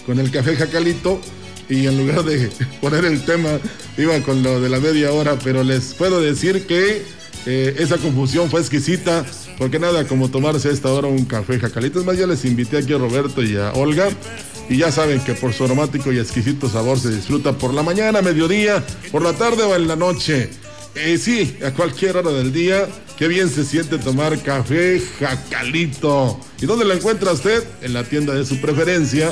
[0.07, 1.21] con el café jacalito
[1.69, 2.51] y en lugar de
[2.81, 3.59] poner el tema
[3.97, 7.03] iba con lo de la media hora, pero les puedo decir que
[7.47, 9.25] eh, esa confusión fue exquisita
[9.59, 12.01] porque nada como tomarse a esta hora un café jacalito.
[12.01, 14.09] Es más, ya les invité aquí a Roberto y a Olga
[14.71, 18.23] y ya saben que por su aromático y exquisito sabor se disfruta por la mañana,
[18.23, 20.49] mediodía, por la tarde o en la noche.
[20.95, 22.89] Eh, sí, a cualquier hora del día.
[23.21, 26.41] Qué bien se siente tomar café jacalito.
[26.59, 27.63] ¿Y dónde lo encuentra usted?
[27.83, 29.31] En la tienda de su preferencia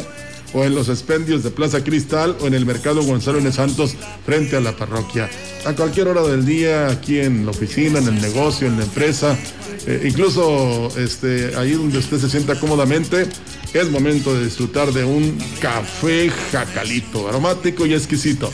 [0.52, 3.50] o en los expendios de Plaza Cristal o en el mercado Gonzalo N.
[3.50, 3.94] Santos
[4.26, 5.30] frente a la parroquia.
[5.64, 9.38] A cualquier hora del día, aquí en la oficina, en el negocio, en la empresa,
[9.86, 13.26] eh, incluso este, ahí donde usted se sienta cómodamente,
[13.72, 18.52] es momento de disfrutar de un café jacalito, aromático y exquisito.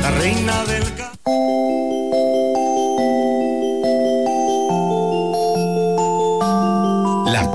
[0.00, 0.84] La reina del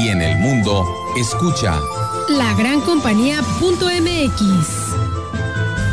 [0.00, 1.78] Y en el mundo, escucha
[2.30, 3.44] La Gran Compañía.mx.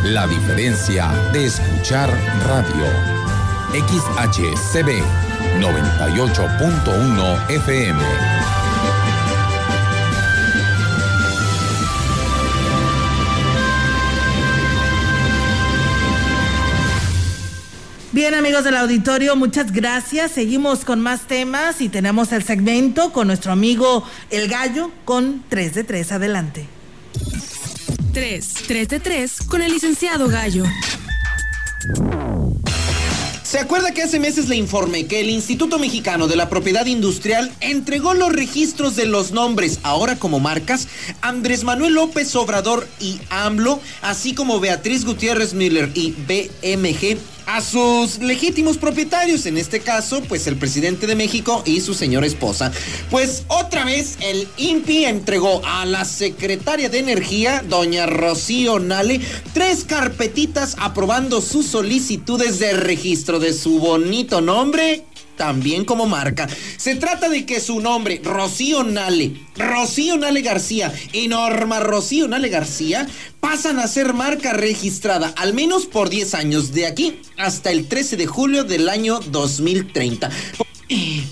[0.06, 2.10] La diferencia de escuchar
[2.46, 2.86] radio.
[3.74, 5.04] XHCB
[5.60, 8.57] 98.1 FM.
[18.18, 20.32] Bien amigos del auditorio, muchas gracias.
[20.32, 25.76] Seguimos con más temas y tenemos el segmento con nuestro amigo El Gallo con 3
[25.76, 26.14] de 3.
[26.14, 26.66] Adelante.
[28.14, 30.64] 3, 3 de 3 con el licenciado Gallo.
[33.44, 37.54] ¿Se acuerda que hace meses le informé que el Instituto Mexicano de la Propiedad Industrial
[37.60, 40.88] entregó los registros de los nombres, ahora como marcas,
[41.22, 47.37] Andrés Manuel López Obrador y AMLO, así como Beatriz Gutiérrez Miller y BMG?
[47.48, 52.28] A sus legítimos propietarios, en este caso, pues el presidente de México y su señora
[52.28, 52.72] esposa.
[53.10, 59.22] Pues otra vez el INPI entregó a la secretaria de Energía, doña Rocío Nale,
[59.54, 65.06] tres carpetitas aprobando sus solicitudes de registro de su bonito nombre
[65.38, 66.50] también como marca.
[66.76, 72.50] Se trata de que su nombre, Rocío Nale, Rocío Nale García y Norma Rocío Nale
[72.50, 73.08] García
[73.40, 78.18] pasan a ser marca registrada al menos por 10 años de aquí hasta el 13
[78.18, 80.30] de julio del año 2030.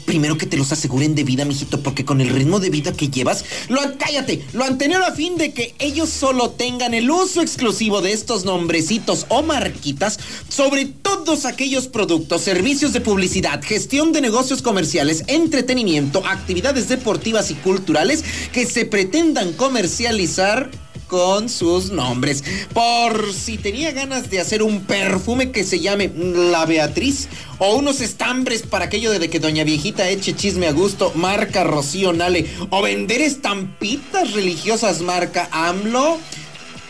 [0.05, 3.09] Primero que te los aseguren de vida, mijito, porque con el ritmo de vida que
[3.09, 8.01] llevas, lo cállate, lo anterior a fin de que ellos solo tengan el uso exclusivo
[8.01, 14.61] de estos nombrecitos o marquitas sobre todos aquellos productos, servicios de publicidad, gestión de negocios
[14.61, 20.69] comerciales, entretenimiento, actividades deportivas y culturales que se pretendan comercializar
[21.07, 22.43] con sus nombres.
[22.73, 27.27] Por si tenía ganas de hacer un perfume que se llame La Beatriz
[27.59, 32.13] o unos estambres para aquello de que Doña Viejita eche chisme a gusto, marca Rocío
[32.13, 36.19] Nale, o vender estampitas religiosas, marca AMLO,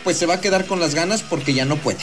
[0.03, 1.99] pues se va a quedar con las ganas porque ya no puede.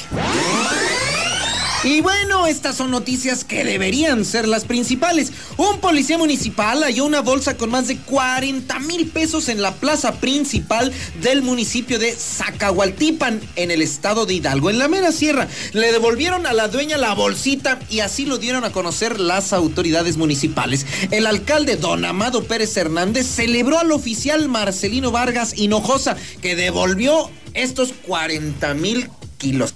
[1.84, 5.32] Y bueno, estas son noticias que deberían ser las principales.
[5.56, 10.20] Un policía municipal halló una bolsa con más de 40 mil pesos en la plaza
[10.20, 10.92] principal
[11.22, 15.48] del municipio de Zacahualtipan, en el estado de Hidalgo, en la mera sierra.
[15.72, 20.16] Le devolvieron a la dueña la bolsita y así lo dieron a conocer las autoridades
[20.16, 20.86] municipales.
[21.10, 27.92] El alcalde don Amado Pérez Hernández celebró al oficial Marcelino Vargas Hinojosa, que devolvió estos
[28.06, 29.74] 40 mil kilos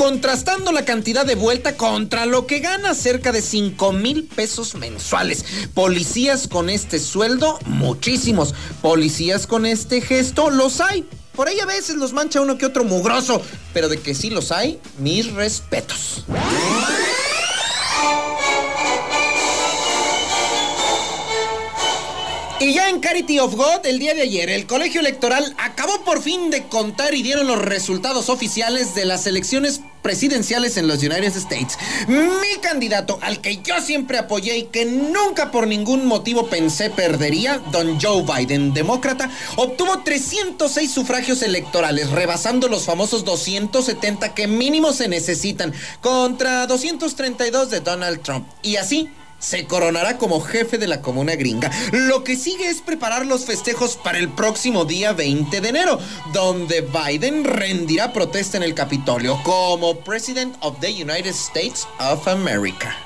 [0.00, 5.44] contrastando la cantidad de vuelta contra lo que gana cerca de 5 mil pesos mensuales.
[5.74, 8.54] Policías con este sueldo, muchísimos.
[8.80, 11.06] Policías con este gesto, los hay.
[11.36, 13.42] Por ahí a veces los mancha uno que otro mugroso,
[13.74, 16.24] pero de que sí los hay, mis respetos.
[22.62, 26.20] Y ya en Carity of God, el día de ayer, el colegio electoral acabó por
[26.20, 31.34] fin de contar y dieron los resultados oficiales de las elecciones presidenciales en los United
[31.36, 31.78] States.
[32.06, 37.62] Mi candidato, al que yo siempre apoyé y que nunca por ningún motivo pensé perdería,
[37.72, 45.08] don Joe Biden, demócrata, obtuvo 306 sufragios electorales, rebasando los famosos 270 que mínimo se
[45.08, 48.46] necesitan, contra 232 de Donald Trump.
[48.62, 49.08] Y así,
[49.40, 51.70] se coronará como jefe de la comuna gringa.
[51.90, 55.98] Lo que sigue es preparar los festejos para el próximo día 20 de enero,
[56.32, 62.96] donde Biden rendirá protesta en el Capitolio como President of the United States of America.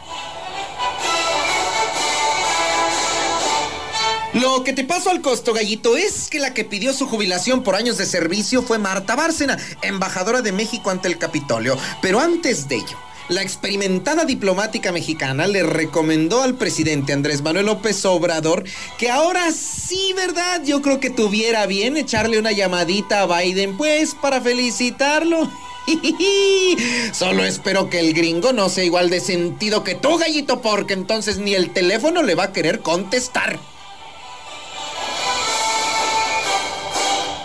[4.35, 7.77] Lo que te pasó al costo, gallito, es que la que pidió su jubilación por
[7.77, 11.79] años de servicio fue Marta Bárcena, embajadora de México ante el Capitolio.
[12.03, 18.05] Pero antes de ello, la experimentada diplomática mexicana le recomendó al presidente Andrés Manuel López
[18.05, 18.65] Obrador
[18.99, 20.63] que ahora sí, ¿verdad?
[20.65, 25.51] Yo creo que tuviera bien echarle una llamadita a Biden, pues, para felicitarlo.
[27.13, 31.39] Solo espero que el gringo no sea igual de sentido que tú, gallito, porque entonces
[31.39, 33.59] ni el teléfono le va a querer contestar.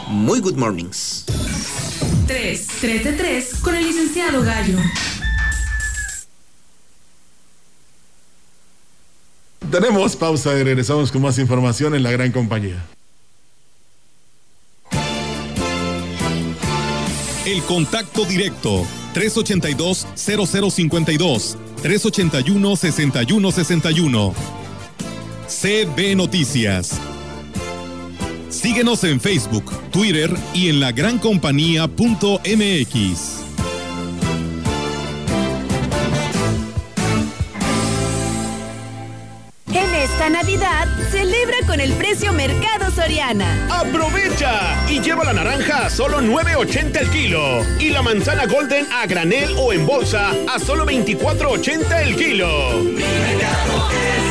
[0.07, 1.25] Muy good mornings.
[2.27, 4.77] 3, 3 de 3 con el licenciado Gallo.
[9.72, 12.86] Tenemos pausa y regresamos con más información en la gran compañía.
[17.45, 24.34] El contacto directo 382-0052 381-6161
[25.47, 26.99] CB Noticias.
[28.49, 33.48] Síguenos en Facebook, Twitter y en la lagrancompañía.mx.
[40.30, 43.67] Navidad, celebra con el precio Mercado Soriana.
[43.69, 44.86] ¡Aprovecha!
[44.89, 47.65] Y lleva la naranja a solo 9.80 el kilo.
[47.80, 52.47] Y la manzana golden a granel o en bolsa a solo 24.80 el kilo.
[52.47, 54.28] A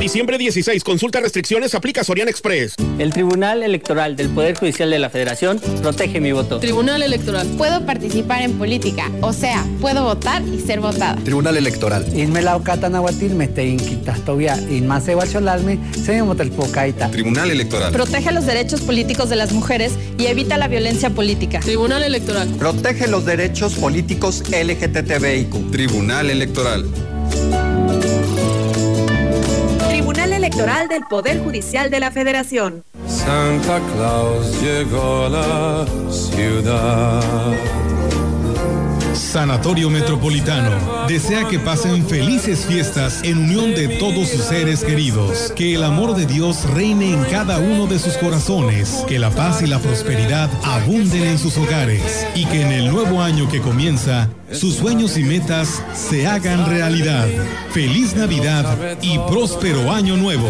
[0.00, 2.74] diciembre 16, consulta restricciones, aplica Soriana Express.
[2.98, 6.58] El Tribunal Electoral del Poder Judicial de la Federación protege mi voto.
[6.58, 7.46] Tribunal Electoral.
[7.58, 11.16] Puedo participar en política, o sea, puedo votar y ser votada.
[11.22, 12.06] Tribunal Electoral.
[12.18, 16.22] Inmelau katanahuatil mete inquitastovia inmase guacholalme se
[16.56, 17.10] pocaita.
[17.10, 17.92] Tribunal Electoral.
[17.92, 21.60] Protege los derechos políticos de las mujeres y evita la violencia política.
[21.60, 22.48] Tribunal Electoral.
[22.58, 25.70] Protege los derechos políticos LGTBIQ.
[25.70, 26.86] Tribunal Electoral.
[30.40, 32.82] Electoral del Poder Judicial de la Federación.
[33.06, 37.20] Santa Claus llegó a la ciudad.
[39.20, 45.52] Sanatorio Metropolitano desea que pasen felices fiestas en unión de todos sus seres queridos.
[45.54, 49.04] Que el amor de Dios reine en cada uno de sus corazones.
[49.06, 52.26] Que la paz y la prosperidad abunden en sus hogares.
[52.34, 57.28] Y que en el nuevo año que comienza, sus sueños y metas se hagan realidad.
[57.72, 60.48] Feliz Navidad y próspero año nuevo.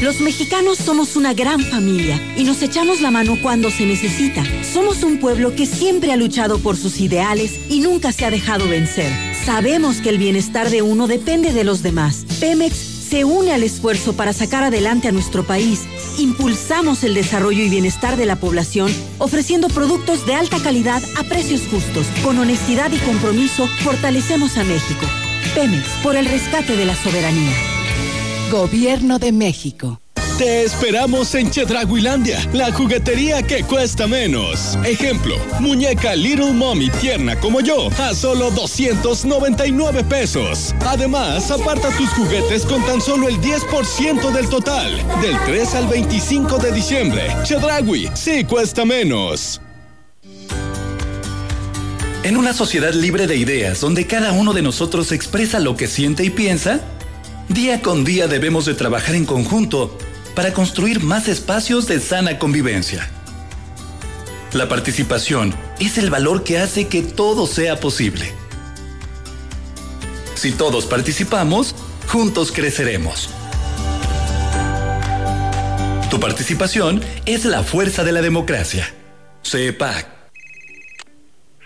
[0.00, 4.44] Los mexicanos somos una gran familia y nos echamos la mano cuando se necesita.
[4.62, 8.68] Somos un pueblo que siempre ha luchado por sus ideales y nunca se ha dejado
[8.68, 9.12] vencer.
[9.44, 12.26] Sabemos que el bienestar de uno depende de los demás.
[12.38, 15.80] Pemex se une al esfuerzo para sacar adelante a nuestro país.
[16.16, 21.62] Impulsamos el desarrollo y bienestar de la población ofreciendo productos de alta calidad a precios
[21.72, 22.06] justos.
[22.22, 25.06] Con honestidad y compromiso fortalecemos a México.
[25.56, 27.77] Pemex por el rescate de la soberanía.
[28.50, 30.00] Gobierno de México.
[30.38, 34.78] Te esperamos en Chedraguilandia, la juguetería que cuesta menos.
[34.84, 40.74] Ejemplo, muñeca Little Mommy tierna como yo, a solo 299 pesos.
[40.80, 44.96] Además, aparta tus juguetes con tan solo el 10% del total.
[45.20, 47.36] Del 3 al 25 de diciembre.
[47.42, 49.60] Chedragui, sí cuesta menos.
[52.22, 56.24] En una sociedad libre de ideas, donde cada uno de nosotros expresa lo que siente
[56.24, 56.80] y piensa,
[57.48, 59.96] Día con día debemos de trabajar en conjunto
[60.34, 63.08] para construir más espacios de sana convivencia.
[64.52, 68.32] La participación es el valor que hace que todo sea posible.
[70.34, 71.74] Si todos participamos,
[72.06, 73.30] juntos creceremos.
[76.10, 78.92] Tu participación es la fuerza de la democracia.
[79.42, 80.17] CEPAC.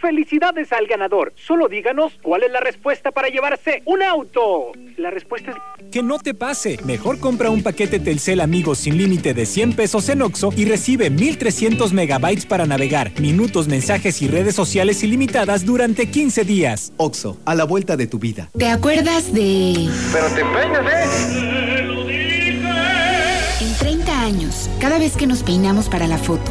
[0.03, 1.33] Felicidades al ganador.
[1.37, 4.73] Solo díganos cuál es la respuesta para llevarse un auto.
[4.97, 5.57] La respuesta es...
[5.93, 6.77] Que no te pase.
[6.85, 11.09] Mejor compra un paquete Telcel Amigos sin límite de 100 pesos en Oxo y recibe
[11.09, 16.93] 1300 megabytes para navegar, minutos, mensajes y redes sociales ilimitadas durante 15 días.
[16.97, 18.49] Oxo, a la vuelta de tu vida.
[18.59, 19.89] ¿Te acuerdas de...?
[20.13, 21.63] Pero te peinas, ¿eh?
[23.61, 26.51] En 30 años, cada vez que nos peinamos para la foto,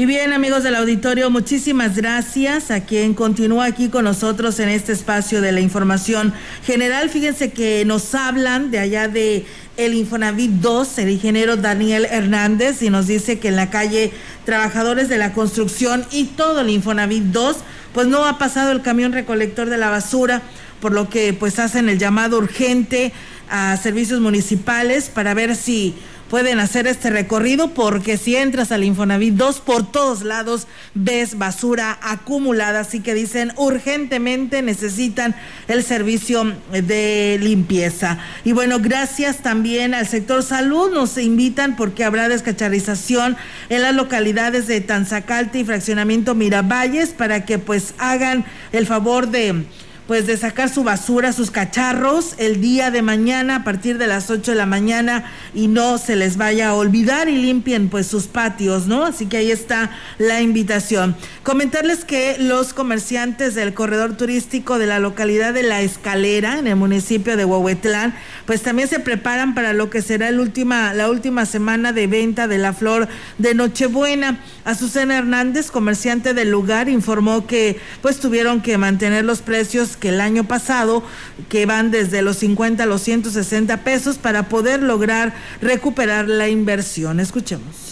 [0.00, 4.92] Y bien, amigos del auditorio, muchísimas gracias a quien continúa aquí con nosotros en este
[4.92, 6.32] espacio de la información
[6.64, 7.10] general.
[7.10, 9.44] Fíjense que nos hablan de allá de
[9.76, 14.10] el Infonavit 2, el ingeniero Daniel Hernández, y nos dice que en la calle
[14.46, 17.56] Trabajadores de la Construcción y todo el Infonavit 2,
[17.92, 20.40] pues no ha pasado el camión recolector de la basura,
[20.80, 23.12] por lo que pues hacen el llamado urgente
[23.50, 25.94] a servicios municipales para ver si
[26.30, 31.98] pueden hacer este recorrido porque si entras al Infonavit 2 por todos lados ves basura
[32.00, 35.34] acumulada, así que dicen urgentemente necesitan
[35.66, 38.18] el servicio de limpieza.
[38.44, 43.36] Y bueno, gracias también al sector salud, nos invitan porque habrá descacharización
[43.68, 49.64] en las localidades de Tanzacalte y Fraccionamiento Miravalles para que pues hagan el favor de
[50.10, 54.28] pues de sacar su basura, sus cacharros el día de mañana a partir de las
[54.28, 58.26] 8 de la mañana y no se les vaya a olvidar y limpien pues sus
[58.26, 59.04] patios, ¿no?
[59.04, 61.14] Así que ahí está la invitación.
[61.44, 66.74] Comentarles que los comerciantes del corredor turístico de la localidad de La Escalera, en el
[66.74, 68.12] municipio de Huehuetlán,
[68.46, 72.48] pues también se preparan para lo que será el última, la última semana de venta
[72.48, 73.06] de la flor
[73.38, 74.40] de Nochebuena.
[74.64, 80.20] Azucena Hernández, comerciante del lugar, informó que pues tuvieron que mantener los precios que el
[80.20, 81.04] año pasado,
[81.48, 87.20] que van desde los 50 a los 160 pesos para poder lograr recuperar la inversión.
[87.20, 87.90] Escuchemos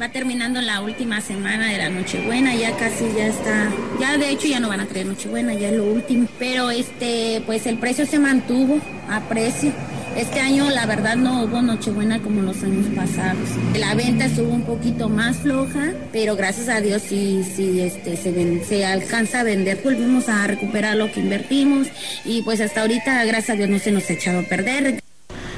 [0.00, 4.46] va terminando la última semana de la Nochebuena, ya casi ya está, ya de hecho
[4.46, 8.06] ya no van a traer Nochebuena, ya es lo último, pero este, pues el precio
[8.06, 8.80] se mantuvo
[9.10, 9.72] a precio.
[10.18, 13.50] Este año la verdad no hubo Nochebuena como los años pasados.
[13.78, 18.64] La venta estuvo un poquito más floja, pero gracias a Dios sí, sí este, se,
[18.64, 19.80] se alcanza a vender.
[19.84, 21.86] Volvimos a recuperar lo que invertimos
[22.24, 25.00] y pues hasta ahorita gracias a Dios no se nos ha echado a perder.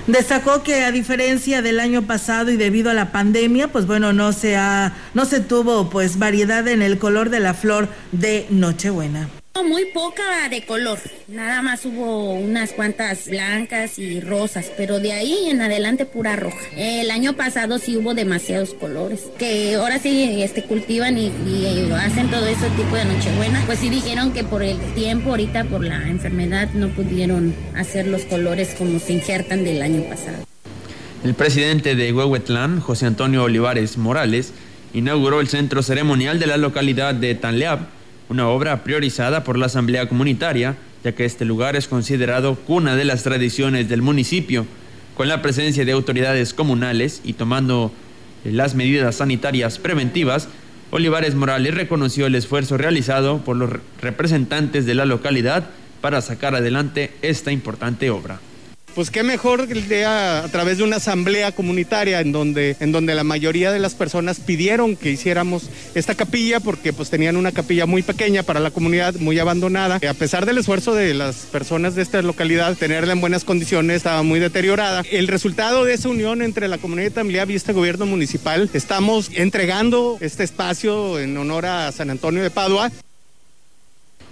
[0.07, 4.35] Destacó que a diferencia del año pasado y debido a la pandemia, pues bueno, no
[4.35, 9.40] se ha, no se tuvo pues variedad en el color de la flor de Nochebuena.
[9.69, 10.99] Muy poca de color,
[11.29, 16.59] nada más hubo unas cuantas blancas y rosas, pero de ahí en adelante pura roja.
[16.77, 21.31] El año pasado sí hubo demasiados colores, que ahora sí este, cultivan y,
[21.95, 23.63] hacen todo ese tipo de Nochebuena.
[23.67, 28.23] Pues sí dijeron que por el tiempo, ahorita por la enfermedad, no pudieron hacer los
[28.23, 30.39] colores como se injertan del año pasado.
[31.23, 34.53] El presidente de Huehuetlán, José Antonio Olivares Morales,
[34.95, 38.00] inauguró el centro ceremonial de la localidad de Tanleab
[38.31, 43.05] una obra priorizada por la Asamblea Comunitaria, ya que este lugar es considerado cuna de
[43.05, 44.67] las tradiciones del municipio,
[45.17, 47.93] con la presencia de autoridades comunales y tomando
[48.45, 50.49] eh, las medidas sanitarias preventivas,
[50.93, 53.71] Olivares Morales reconoció el esfuerzo realizado por los
[54.01, 55.69] representantes de la localidad
[56.01, 58.41] para sacar adelante esta importante obra
[58.95, 63.25] pues qué mejor idea a través de una asamblea comunitaria en donde, en donde la
[63.25, 68.03] mayoría de las personas pidieron que hiciéramos esta capilla porque pues tenían una capilla muy
[68.03, 70.01] pequeña para la comunidad, muy abandonada.
[70.09, 74.23] A pesar del esfuerzo de las personas de esta localidad, tenerla en buenas condiciones estaba
[74.23, 75.03] muy deteriorada.
[75.11, 80.19] El resultado de esa unión entre la comunidad de y este gobierno municipal, estamos entregando
[80.21, 82.91] este espacio en honor a San Antonio de Padua.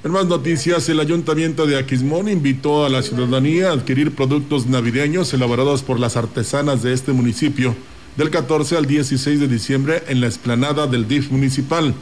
[0.04, 5.34] En más noticias, el Ayuntamiento de Aquismón invitó a la ciudadanía a adquirir productos navideños
[5.34, 7.74] elaborados por las artesanas de este municipio
[8.16, 11.94] del 14 al 16 de diciembre en la explanada del DIF municipal.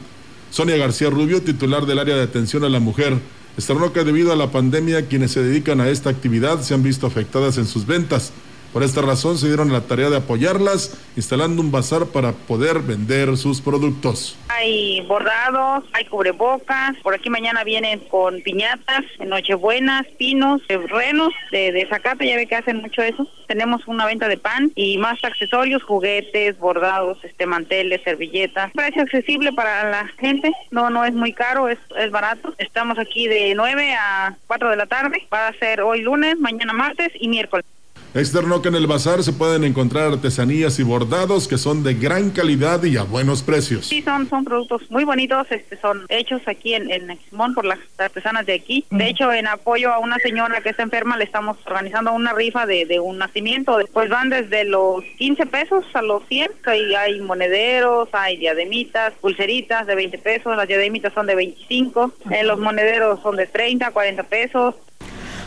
[0.51, 3.17] Sonia García Rubio, titular del área de atención a la mujer,
[3.57, 7.07] externó que debido a la pandemia quienes se dedican a esta actividad se han visto
[7.07, 8.31] afectadas en sus ventas
[8.73, 13.37] por esta razón se dieron la tarea de apoyarlas, instalando un bazar para poder vender
[13.37, 14.37] sus productos.
[14.49, 21.87] Hay bordados, hay cubrebocas, por aquí mañana vienen con piñatas, nochebuenas, pinos, renos de, de
[21.87, 23.27] zacate, ya ve que hacen mucho eso.
[23.47, 28.71] Tenemos una venta de pan y más accesorios, juguetes, bordados, este manteles, servilletas.
[28.73, 32.53] Precio accesible para la gente, no no es muy caro, es, es barato.
[32.57, 36.73] Estamos aquí de 9 a 4 de la tarde, va a ser hoy lunes, mañana
[36.73, 37.65] martes y miércoles.
[38.17, 42.31] Externó que en el bazar se pueden encontrar artesanías y bordados que son de gran
[42.31, 43.85] calidad y a buenos precios.
[43.85, 47.19] Sí, son, son productos muy bonitos, este, son hechos aquí en, en
[47.53, 48.85] por las artesanas de aquí.
[48.89, 52.65] De hecho, en apoyo a una señora que está enferma, le estamos organizando una rifa
[52.65, 53.77] de, de un nacimiento.
[53.77, 56.49] Después van desde los 15 pesos a los 100.
[56.65, 62.43] Hay, hay monederos, hay diademitas, pulseritas de 20 pesos, las diademitas son de 25, eh,
[62.43, 64.73] los monederos son de 30, 40 pesos.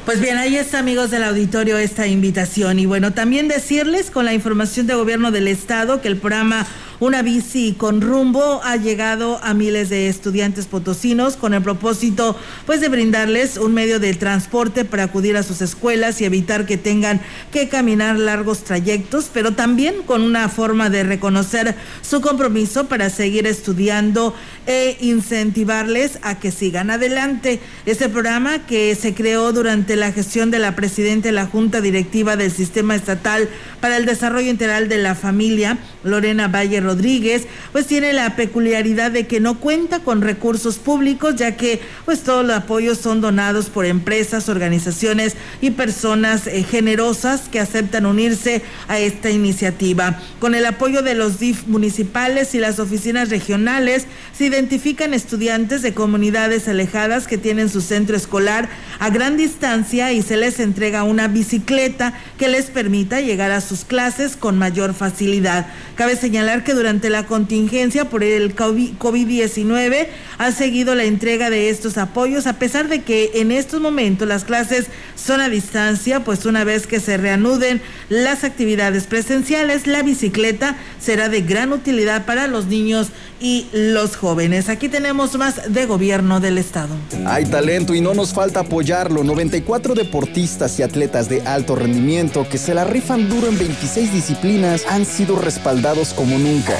[0.04, 2.78] Pues bien, ahí está, amigos del auditorio, esta invitación.
[2.78, 6.66] Y bueno, también decirles con la información de gobierno del Estado que el programa
[7.00, 12.36] una bici con rumbo ha llegado a miles de estudiantes potosinos con el propósito
[12.66, 16.76] pues de brindarles un medio de transporte para acudir a sus escuelas y evitar que
[16.76, 17.22] tengan
[17.52, 23.46] que caminar largos trayectos, pero también con una forma de reconocer su compromiso para seguir
[23.46, 24.34] estudiando
[24.66, 27.60] e incentivarles a que sigan adelante.
[27.86, 32.36] Este programa que se creó durante la gestión de la presidenta de la Junta Directiva
[32.36, 33.48] del Sistema Estatal
[33.80, 39.26] para el Desarrollo Integral de la Familia, Lorena Valle Rodríguez, pues tiene la peculiaridad de
[39.26, 43.86] que no cuenta con recursos públicos, ya que pues todos los apoyos son donados por
[43.86, 50.20] empresas, organizaciones y personas eh, generosas que aceptan unirse a esta iniciativa.
[50.40, 55.94] Con el apoyo de los DIF municipales y las oficinas regionales, se identifican estudiantes de
[55.94, 58.68] comunidades alejadas que tienen su centro escolar
[58.98, 63.84] a gran distancia y se les entrega una bicicleta que les permita llegar a sus
[63.84, 65.66] clases con mayor facilidad.
[65.94, 70.06] Cabe señalar que durante la contingencia por el COVID-19
[70.38, 74.44] ha seguido la entrega de estos apoyos, a pesar de que en estos momentos las
[74.44, 80.74] clases son a distancia, pues una vez que se reanuden las actividades presenciales, la bicicleta
[80.98, 83.08] será de gran utilidad para los niños
[83.40, 84.68] y los jóvenes.
[84.68, 86.94] Aquí tenemos más de gobierno del estado.
[87.26, 89.24] Hay talento y no nos falta apoyarlo.
[89.24, 94.84] 94 deportistas y atletas de alto rendimiento que se la rifan duro en 26 disciplinas
[94.88, 96.74] han sido respaldados como nunca.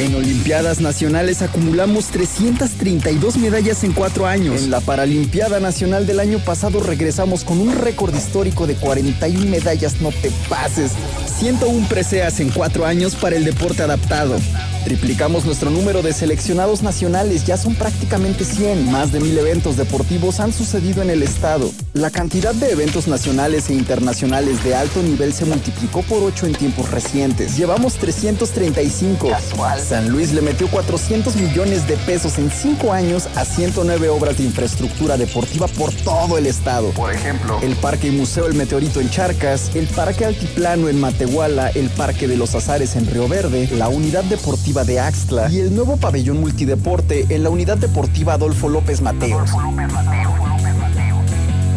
[0.00, 4.62] En Olimpiadas Nacionales acumulamos 332 medallas en cuatro años.
[4.62, 10.00] En la Paralimpiada Nacional del año pasado regresamos con un récord histórico de 41 medallas,
[10.00, 10.92] no te pases.
[11.38, 14.36] 101 preseas en cuatro años para el deporte adaptado.
[14.84, 18.90] Triplicamos nuestro número de seleccionados nacionales, ya son prácticamente 100.
[18.90, 21.70] Más de mil eventos deportivos han sucedido en el estado.
[21.92, 26.54] La cantidad de eventos nacionales e internacionales de alto nivel se multiplicó por 8 en
[26.54, 27.58] tiempos recientes.
[27.58, 29.28] Llevamos 335.
[29.28, 29.80] Casual.
[29.80, 34.44] San Luis le metió 400 millones de pesos en 5 años a 109 obras de
[34.44, 36.90] infraestructura deportiva por todo el estado.
[36.90, 41.68] Por ejemplo, el Parque y Museo El Meteorito en Charcas, el Parque Altiplano en Matehuala,
[41.70, 45.74] el Parque de los Azares en Río Verde, la Unidad Deportiva de Axtla y el
[45.74, 49.50] nuevo pabellón multideporte en la Unidad Deportiva Adolfo López Mateos.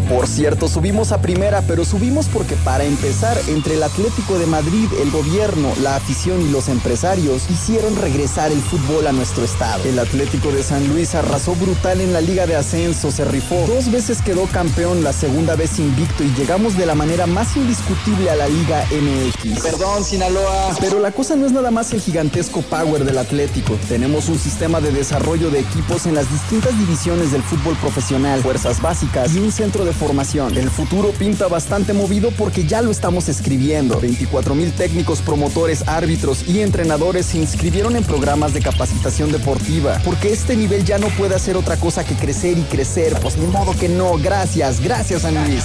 [0.09, 4.87] Por cierto, subimos a primera, pero subimos porque para empezar, entre el Atlético de Madrid,
[5.01, 9.83] el gobierno, la afición y los empresarios hicieron regresar el fútbol a nuestro estado.
[9.85, 13.65] El Atlético de San Luis arrasó brutal en la Liga de Ascenso, se rifó.
[13.67, 18.29] Dos veces quedó campeón, la segunda vez invicto y llegamos de la manera más indiscutible
[18.29, 19.61] a la Liga MX.
[19.61, 20.75] Perdón, Sinaloa.
[20.79, 23.77] Pero la cosa no es nada más el gigantesco power del Atlético.
[23.87, 28.81] Tenemos un sistema de desarrollo de equipos en las distintas divisiones del fútbol profesional, fuerzas
[28.81, 30.57] básicas y un centro de formación.
[30.57, 33.99] El futuro pinta bastante movido porque ya lo estamos escribiendo.
[33.99, 40.01] 24 mil técnicos, promotores, árbitros y entrenadores se inscribieron en programas de capacitación deportiva.
[40.03, 43.17] Porque este nivel ya no puede hacer otra cosa que crecer y crecer.
[43.21, 44.17] Pues ni modo que no.
[44.17, 45.63] Gracias, gracias San Luis.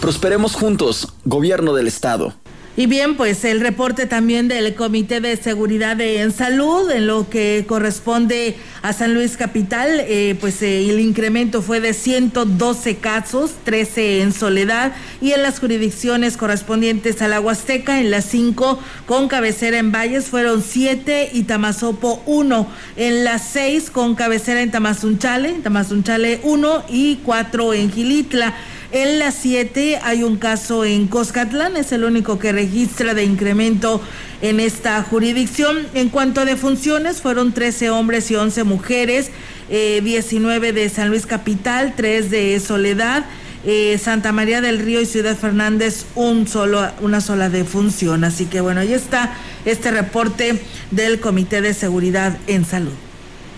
[0.00, 2.32] Prosperemos juntos, Gobierno del Estado.
[2.80, 7.66] Y bien, pues el reporte también del Comité de Seguridad en Salud, en lo que
[7.68, 14.22] corresponde a San Luis Capital, eh, pues eh, el incremento fue de 112 casos, 13
[14.22, 19.76] en Soledad y en las jurisdicciones correspondientes a la Huasteca, en las 5 con cabecera
[19.76, 22.66] en Valles fueron 7 y Tamazopo 1,
[22.96, 28.54] en las 6 con cabecera en Tamazunchale, Tamazunchale 1 y 4 en Gilitla.
[28.92, 34.02] En las 7 hay un caso en Coscatlán, es el único que registra de incremento
[34.42, 35.86] en esta jurisdicción.
[35.94, 39.30] En cuanto a defunciones, fueron 13 hombres y 11 mujeres,
[39.68, 43.26] 19 eh, de San Luis Capital, 3 de Soledad.
[43.64, 48.24] Eh, Santa María del Río y Ciudad Fernández un solo, una sola defunción.
[48.24, 49.36] Así que bueno, ahí está
[49.66, 50.60] este reporte
[50.90, 52.94] del Comité de Seguridad en Salud.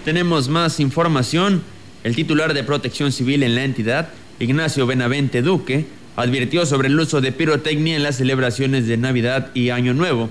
[0.04, 1.62] Tenemos más información.
[2.04, 4.08] El titular de Protección Civil en la entidad
[4.42, 5.86] Ignacio Benavente Duque,
[6.16, 10.30] advirtió sobre el uso de pirotecnia en las celebraciones de Navidad y Año Nuevo.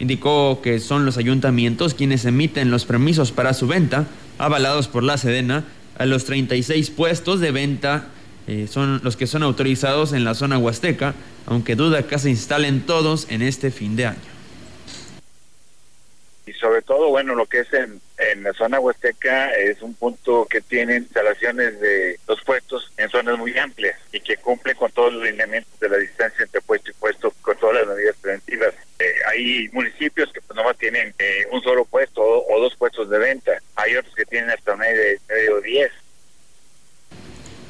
[0.00, 4.06] Indicó que son los ayuntamientos quienes emiten los permisos para su venta,
[4.38, 5.64] avalados por la Sedena,
[5.96, 8.08] a los 36 puestos de venta
[8.48, 11.14] eh, son los que son autorizados en la zona huasteca,
[11.46, 14.32] aunque duda que se instalen todos en este fin de año
[16.46, 18.00] y sobre todo, bueno, lo que es en,
[18.30, 23.38] en la zona huasteca es un punto que tiene instalaciones de los puestos en zonas
[23.38, 26.94] muy amplias y que cumple con todos los lineamientos de la distancia entre puesto y
[26.94, 28.74] puesto, con todas las medidas preventivas.
[28.98, 33.18] Eh, hay municipios que pues nomás tienen eh, un solo puesto o, dos puestos de
[33.18, 35.90] venta, hay otros que tienen hasta medio, medio diez.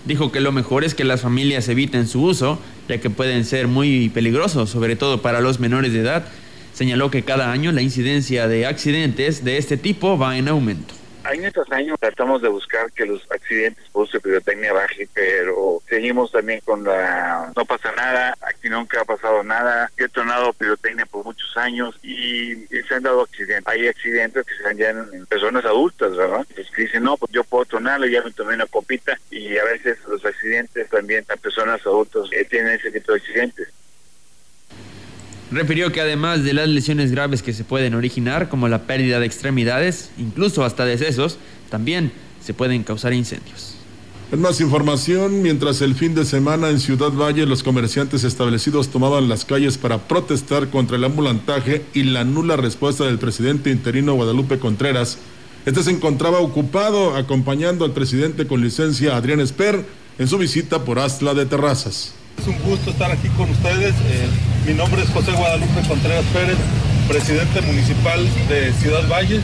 [0.05, 3.68] Dijo que lo mejor es que las familias eviten su uso, ya que pueden ser
[3.68, 6.26] muy peligrosos, sobre todo para los menores de edad,
[6.72, 10.94] señaló que cada año la incidencia de accidentes de este tipo va en aumento.
[11.24, 15.80] Año tras año tratamos de buscar que los accidentes por uso de pirotecnia bajen, pero
[15.88, 21.06] seguimos también con la no pasa nada, aquí nunca ha pasado nada, he tronado pirotecnia
[21.06, 23.72] por muchos años y, se han dado accidentes.
[23.72, 26.44] Hay accidentes que se dan ya en, personas adultas, ¿verdad?
[26.54, 29.98] Que dicen, no, pues yo puedo tronarlo, ya me tomé una copita y a veces
[30.08, 33.68] los accidentes también a personas adultas eh, tienen ese tipo de accidentes.
[35.53, 39.26] Refirió que además de las lesiones graves que se pueden originar, como la pérdida de
[39.26, 41.36] extremidades, incluso hasta decesos,
[41.68, 42.11] también
[42.42, 43.74] se pueden causar incendios.
[44.32, 49.28] En más información, mientras el fin de semana en Ciudad Valle los comerciantes establecidos tomaban
[49.28, 54.59] las calles para protestar contra el ambulantaje y la nula respuesta del presidente interino Guadalupe
[54.59, 55.18] Contreras,
[55.66, 59.84] este se encontraba ocupado acompañando al presidente con licencia Adrián Esper
[60.18, 62.14] en su visita por Astla de Terrazas.
[62.38, 63.94] Es un gusto estar aquí con ustedes.
[63.94, 64.28] Eh,
[64.66, 66.56] mi nombre es José Guadalupe Contreras Pérez,
[67.08, 69.42] presidente municipal de Ciudad Valles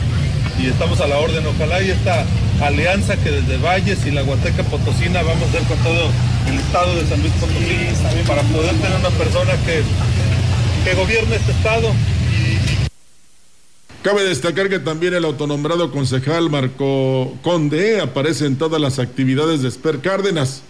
[0.59, 1.45] y estamos a la orden.
[1.45, 2.25] Ojalá y esta
[2.61, 6.09] alianza que desde Valles y la Huateca Potosina vamos a hacer con todo
[6.47, 9.83] el estado de San Luis Potosí para poder tener una persona que,
[10.83, 11.91] que gobierne este estado.
[14.01, 19.67] Cabe destacar que también el autonombrado concejal Marco Conde aparece en todas las actividades de
[19.67, 20.61] Esper Cárdenas.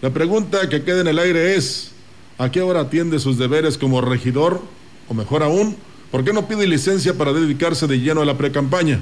[0.00, 1.92] La pregunta que queda en el aire es,
[2.38, 4.62] ¿a qué hora atiende sus deberes como regidor?
[5.08, 5.76] O mejor aún,
[6.10, 9.00] ¿por qué no pide licencia para dedicarse de lleno a la precampaña?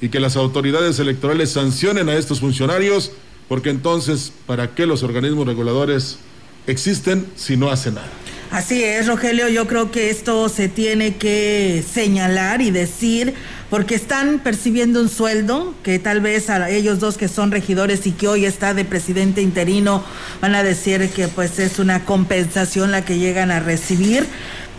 [0.00, 3.12] Y que las autoridades electorales sancionen a estos funcionarios,
[3.48, 6.18] porque entonces, ¿para qué los organismos reguladores
[6.66, 8.23] existen si no hacen nada?
[8.54, 13.34] Así es, Rogelio, yo creo que esto se tiene que señalar y decir
[13.68, 18.12] porque están percibiendo un sueldo que tal vez a ellos dos que son regidores y
[18.12, 20.04] que hoy está de presidente interino
[20.40, 24.24] van a decir que pues es una compensación la que llegan a recibir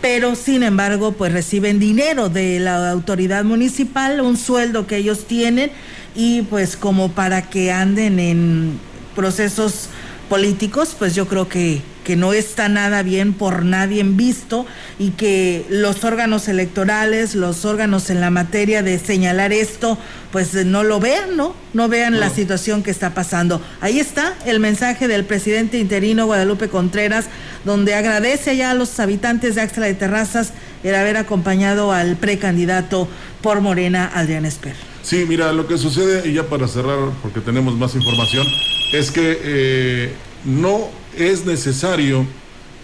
[0.00, 5.70] pero sin embargo pues reciben dinero de la autoridad municipal, un sueldo que ellos tienen
[6.14, 8.80] y pues como para que anden en
[9.14, 9.90] procesos
[10.28, 14.64] políticos, pues yo creo que que no está nada bien por nadie visto
[14.96, 19.98] y que los órganos electorales, los órganos en la materia de señalar esto,
[20.30, 21.52] pues no lo vean, ¿no?
[21.74, 23.60] No vean la situación que está pasando.
[23.80, 27.26] Ahí está el mensaje del presidente interino Guadalupe Contreras,
[27.64, 30.52] donde agradece ya a los habitantes de Axtra de Terrazas
[30.84, 33.08] el haber acompañado al precandidato
[33.42, 34.76] por Morena, Adrián Esper.
[35.02, 38.46] Sí, mira, lo que sucede, y ya para cerrar, porque tenemos más información,
[38.92, 40.12] es que eh,
[40.44, 42.26] no es necesario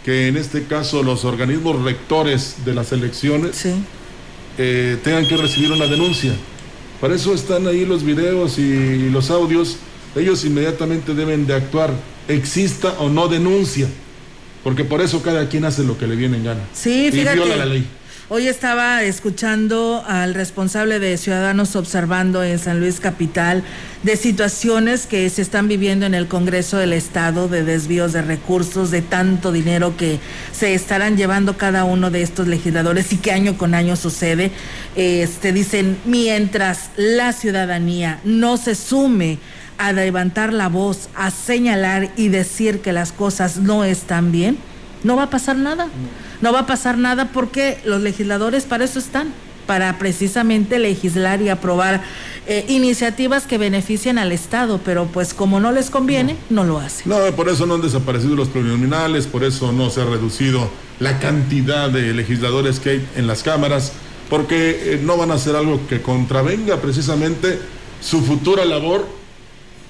[0.05, 3.65] que en este caso los organismos rectores de las elecciones
[4.59, 6.33] eh, tengan que recibir una denuncia.
[7.01, 9.77] Para eso están ahí los videos y los audios.
[10.15, 11.93] Ellos inmediatamente deben de actuar,
[12.29, 13.89] exista o no denuncia,
[14.63, 16.61] porque por eso cada quien hace lo que le viene en gana.
[16.75, 17.37] Sí, fíjate.
[17.37, 17.87] Y viola la ley.
[18.35, 23.63] Hoy estaba escuchando al responsable de Ciudadanos Observando en San Luis Capital
[24.05, 28.91] de situaciones que se están viviendo en el Congreso del Estado de desvíos de recursos,
[28.91, 30.19] de tanto dinero que
[30.51, 34.51] se estarán llevando cada uno de estos legisladores y que año con año sucede.
[34.97, 39.41] Este dicen, mientras la ciudadanía no se sume
[39.77, 44.57] a levantar la voz, a señalar y decir que las cosas no están bien,
[45.05, 45.89] no va a pasar nada.
[46.51, 49.33] Va a pasar nada porque los legisladores para eso están,
[49.67, 52.03] para precisamente legislar y aprobar
[52.47, 56.65] eh, iniciativas que beneficien al Estado, pero pues como no les conviene, no.
[56.65, 57.09] lo hacen.
[57.09, 60.69] No, por eso no han desaparecido los plurinominales, por eso no se ha reducido
[60.99, 63.93] la cantidad de legisladores que hay en las cámaras,
[64.29, 67.61] porque eh, no van a hacer algo que contravenga precisamente
[68.01, 69.07] su futura labor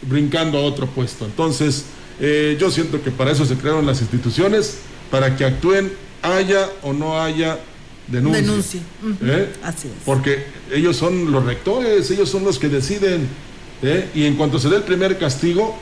[0.03, 1.25] brincando a otro puesto.
[1.25, 1.87] Entonces,
[2.21, 4.79] eh, yo siento que para eso se crearon las instituciones,
[5.11, 5.93] para que actúen
[6.23, 7.59] haya o no haya
[8.07, 8.41] denuncia.
[8.41, 8.81] Denuncia.
[9.23, 9.53] ¿Eh?
[9.63, 9.95] Así es.
[10.05, 13.29] Porque ellos son los rectores, ellos son los que deciden.
[13.83, 14.09] ¿eh?
[14.15, 15.79] Y en cuanto se dé el primer castigo,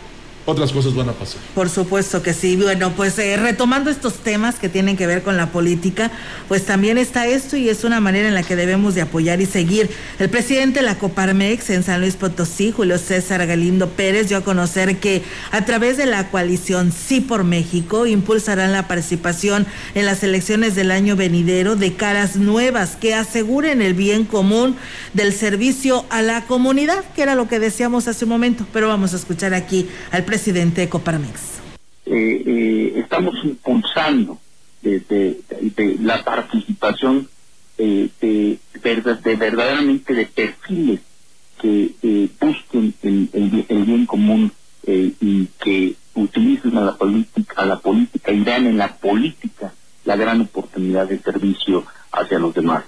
[0.47, 1.41] otras cosas van a pasar.
[1.55, 2.57] Por supuesto que sí.
[2.57, 6.11] Bueno, pues eh, retomando estos temas que tienen que ver con la política,
[6.49, 9.47] pues también está esto y es una manera en la que debemos de apoyar y
[9.47, 9.91] seguir.
[10.18, 14.41] El presidente de la Coparmex en San Luis Potosí, Julio César Galindo Pérez, dio a
[14.43, 20.22] conocer que a través de la coalición Sí por México impulsarán la participación en las
[20.22, 24.76] elecciones del año venidero de caras nuevas que aseguren el bien común
[25.14, 28.66] del servicio a la comunidad, que era lo que decíamos hace un momento.
[28.72, 31.58] Pero vamos a escuchar aquí al presidente de Coparmex.
[32.06, 34.38] Eh, eh, estamos impulsando
[34.80, 35.40] de,
[36.00, 37.28] la participación
[37.76, 41.00] eh, de, de, verdaderamente de perfiles
[41.60, 44.52] que busquen el, bien común
[44.86, 49.74] y que utilicen a la política a la política y dan en la política
[50.04, 52.84] la gran oportunidad de servicio hacia los demás.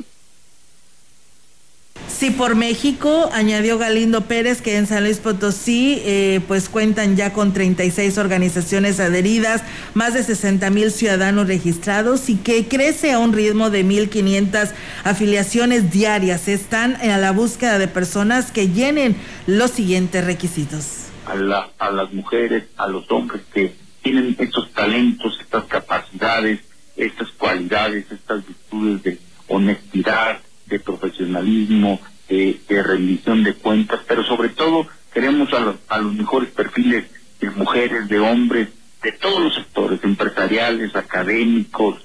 [2.09, 7.33] Sí, por México, añadió Galindo Pérez que en San Luis Potosí eh, pues cuentan ya
[7.33, 13.33] con 36 organizaciones adheridas, más de 60 mil ciudadanos registrados y que crece a un
[13.33, 14.71] ritmo de 1.500
[15.03, 16.47] afiliaciones diarias.
[16.47, 21.09] Están a la búsqueda de personas que llenen los siguientes requisitos.
[21.27, 21.33] A,
[21.79, 26.61] a las mujeres, a los hombres que tienen estos talentos, estas capacidades,
[26.97, 30.41] estas cualidades, estas virtudes de honestidad,
[30.73, 36.51] de profesionalismo, de, rendición de cuentas, pero sobre todo queremos a los, a los mejores
[36.51, 37.05] perfiles
[37.41, 38.69] de mujeres, de hombres,
[39.03, 42.03] de todos los sectores, empresariales, académicos,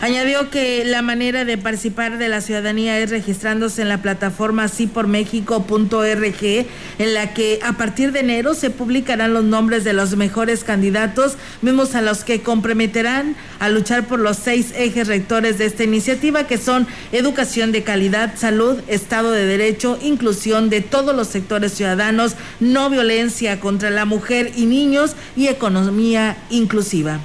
[0.00, 6.66] Añadió que la manera de participar de la ciudadanía es registrándose en la plataforma sipormexico.org,
[7.00, 11.36] en la que a partir de enero se publicarán los nombres de los mejores candidatos,
[11.62, 16.46] mismos a los que comprometerán a luchar por los seis ejes rectores de esta iniciativa,
[16.46, 22.36] que son educación de calidad, salud, Estado de Derecho, inclusión de todos los sectores ciudadanos,
[22.60, 27.18] no violencia contra la mujer y niños y economía inclusiva.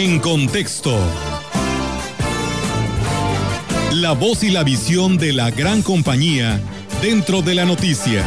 [0.00, 0.96] En contexto.
[3.94, 6.60] La voz y la visión de la gran compañía
[7.02, 8.24] dentro de la noticia.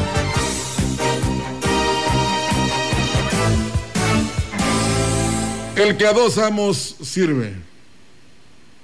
[5.77, 7.53] El que a dos amos sirve.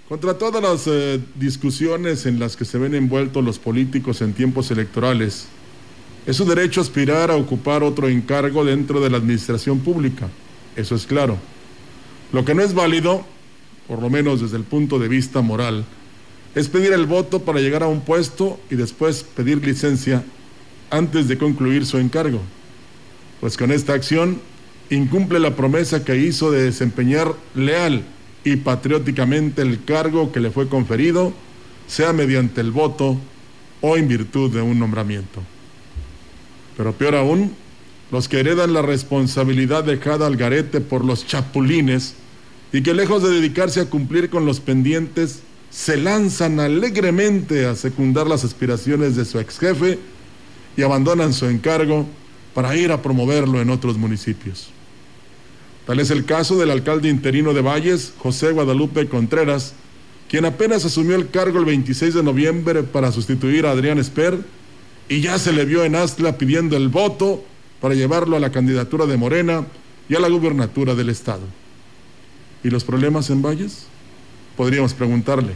[0.07, 4.71] Contra todas las eh, discusiones en las que se ven envueltos los políticos en tiempos
[4.71, 5.47] electorales,
[6.25, 10.29] es su derecho aspirar a ocupar otro encargo dentro de la administración pública.
[10.77, 11.37] Eso es claro.
[12.31, 13.25] Lo que no es válido,
[13.87, 15.85] por lo menos desde el punto de vista moral,
[16.55, 20.23] es pedir el voto para llegar a un puesto y después pedir licencia
[20.89, 22.41] antes de concluir su encargo.
[23.39, 24.41] Pues con esta acción
[24.89, 28.03] incumple la promesa que hizo de desempeñar leal
[28.43, 31.33] y patrióticamente el cargo que le fue conferido,
[31.87, 33.17] sea mediante el voto
[33.81, 35.41] o en virtud de un nombramiento.
[36.75, 37.53] Pero peor aún,
[38.11, 42.15] los que heredan la responsabilidad dejada al garete por los chapulines
[42.71, 48.27] y que lejos de dedicarse a cumplir con los pendientes, se lanzan alegremente a secundar
[48.27, 49.99] las aspiraciones de su ex jefe
[50.75, 52.05] y abandonan su encargo
[52.53, 54.69] para ir a promoverlo en otros municipios.
[55.85, 59.73] Tal es el caso del alcalde interino de Valles, José Guadalupe Contreras,
[60.29, 64.37] quien apenas asumió el cargo el 26 de noviembre para sustituir a Adrián Esper
[65.07, 67.45] y ya se le vio en Astla pidiendo el voto
[67.81, 69.65] para llevarlo a la candidatura de Morena
[70.09, 71.43] y a la gubernatura del Estado.
[72.63, 73.85] ¿Y los problemas en Valles?
[74.55, 75.53] Podríamos preguntarle.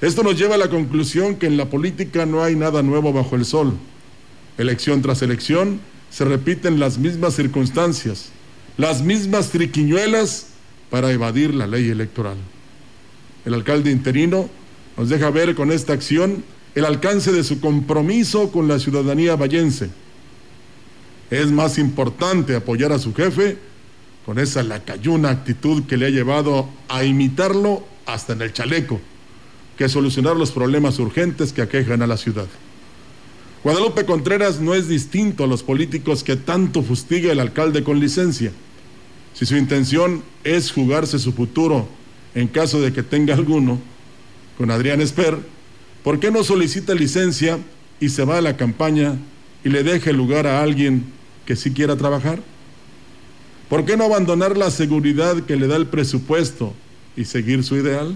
[0.00, 3.36] Esto nos lleva a la conclusión que en la política no hay nada nuevo bajo
[3.36, 3.74] el sol.
[4.58, 8.30] Elección tras elección se repiten las mismas circunstancias,
[8.76, 10.48] las mismas triquiñuelas
[10.90, 12.36] para evadir la ley electoral.
[13.44, 14.48] El alcalde interino
[14.96, 16.44] nos deja ver con esta acción
[16.74, 19.90] el alcance de su compromiso con la ciudadanía vallense
[21.30, 23.58] es más importante apoyar a su jefe
[24.24, 29.00] con esa lacayuna actitud que le ha llevado a imitarlo hasta en el chaleco,
[29.76, 32.46] que solucionar los problemas urgentes que aquejan a la ciudad.
[33.62, 38.52] Guadalupe Contreras no es distinto a los políticos que tanto fustiga el alcalde con licencia.
[39.32, 41.88] Si su intención es jugarse su futuro
[42.34, 43.78] en caso de que tenga alguno,
[44.58, 45.38] con Adrián Esper,
[46.02, 47.58] ¿por qué no solicita licencia
[48.00, 49.16] y se va a la campaña
[49.64, 51.04] y le deje lugar a alguien
[51.46, 52.40] que sí quiera trabajar?
[53.68, 56.74] ¿Por qué no abandonar la seguridad que le da el presupuesto
[57.16, 58.14] y seguir su ideal?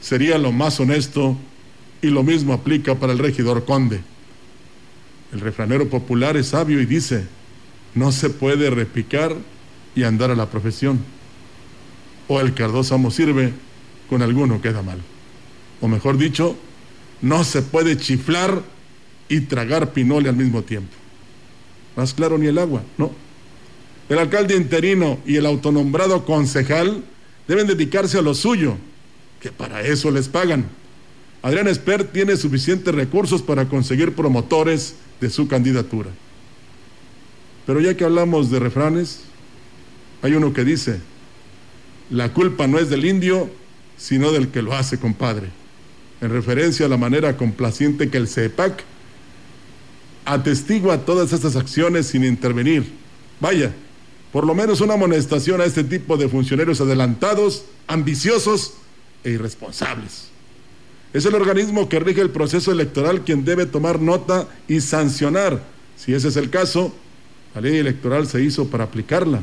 [0.00, 1.36] Sería lo más honesto
[2.00, 4.00] y lo mismo aplica para el regidor Conde.
[5.32, 7.26] El refranero popular es sabio y dice,
[7.94, 9.34] no se puede repicar
[9.94, 11.00] y andar a la profesión.
[12.28, 13.52] O el cardósamo sirve,
[14.08, 15.00] con alguno queda mal.
[15.80, 16.56] O mejor dicho,
[17.20, 18.62] no se puede chiflar
[19.32, 20.92] y tragar pinole al mismo tiempo.
[21.96, 23.10] Más claro ni el agua, no.
[24.10, 27.02] El alcalde interino y el autonombrado concejal
[27.48, 28.76] deben dedicarse a lo suyo,
[29.40, 30.66] que para eso les pagan.
[31.40, 36.10] Adrián Esper tiene suficientes recursos para conseguir promotores de su candidatura.
[37.64, 39.22] Pero ya que hablamos de refranes,
[40.20, 41.00] hay uno que dice,
[42.10, 43.48] la culpa no es del indio,
[43.96, 45.48] sino del que lo hace, compadre,
[46.20, 48.91] en referencia a la manera complaciente que el CEPAC
[50.24, 52.92] atestigua todas estas acciones sin intervenir.
[53.40, 53.72] Vaya,
[54.32, 58.74] por lo menos una amonestación a este tipo de funcionarios adelantados, ambiciosos
[59.24, 60.28] e irresponsables.
[61.12, 65.62] Es el organismo que rige el proceso electoral quien debe tomar nota y sancionar.
[65.96, 66.94] Si ese es el caso,
[67.54, 69.42] la ley electoral se hizo para aplicarla,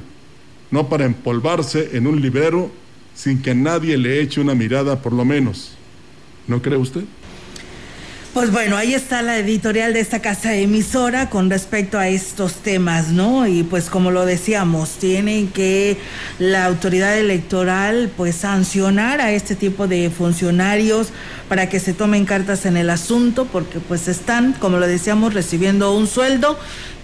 [0.72, 2.72] no para empolvarse en un librero
[3.14, 5.72] sin que nadie le eche una mirada por lo menos.
[6.48, 7.04] ¿No cree usted?
[8.40, 13.10] Pues bueno, ahí está la editorial de esta casa emisora con respecto a estos temas,
[13.10, 13.46] ¿no?
[13.46, 15.98] Y pues como lo decíamos, tienen que
[16.40, 21.10] la autoridad electoral pues sancionar a este tipo de funcionarios
[21.50, 25.94] para que se tomen cartas en el asunto, porque pues están, como lo decíamos, recibiendo
[25.94, 26.58] un sueldo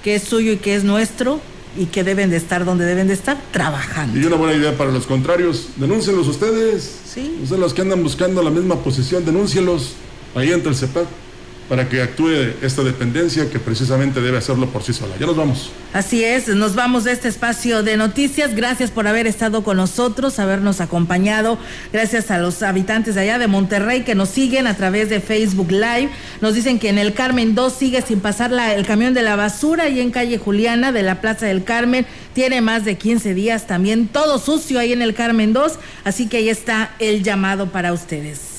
[0.06, 1.42] que es suyo y que es nuestro
[1.78, 4.18] y que deben de estar donde deben de estar trabajando.
[4.18, 6.90] Y una buena idea para los contrarios, denúncienlos ustedes.
[7.14, 7.40] Sí.
[7.44, 9.96] Ustedes los que andan buscando la misma posición, denúncielos
[10.34, 11.25] ahí entre el CEPAC.
[11.70, 12.30] Para que actúe
[12.62, 15.16] esta dependencia que precisamente debe hacerlo por sí sola.
[15.20, 15.72] Ya nos vamos.
[15.94, 18.54] Así es, nos vamos de este espacio de noticias.
[18.54, 21.58] Gracias por haber estado con nosotros, habernos acompañado.
[21.92, 25.72] Gracias a los habitantes de allá de Monterrey que nos siguen a través de Facebook
[25.72, 26.10] Live.
[26.42, 29.36] Nos dicen que en el Carmen 2 sigue sin pasar la, el camión de la
[29.36, 32.06] basura y en calle Juliana de la Plaza del Carmen.
[32.34, 35.74] Tiene más de 15 días también, todo sucio ahí en el Carmen 2.
[36.04, 38.55] Así que ahí está el llamado para ustedes.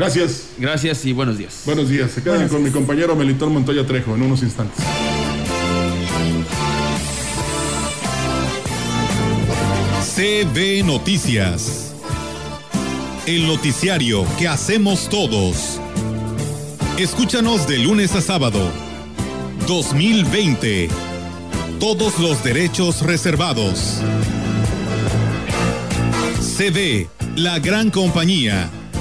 [0.00, 0.52] Gracias.
[0.56, 1.60] Gracias y buenos días.
[1.66, 2.10] Buenos días.
[2.10, 4.82] Se quedan con mi compañero Melitón Montoya Trejo en unos instantes.
[10.16, 11.94] CB Noticias.
[13.26, 15.78] El noticiario que hacemos todos.
[16.96, 18.70] Escúchanos de lunes a sábado.
[19.68, 20.88] 2020.
[21.78, 24.00] Todos los derechos reservados.
[26.56, 28.70] CB, la gran compañía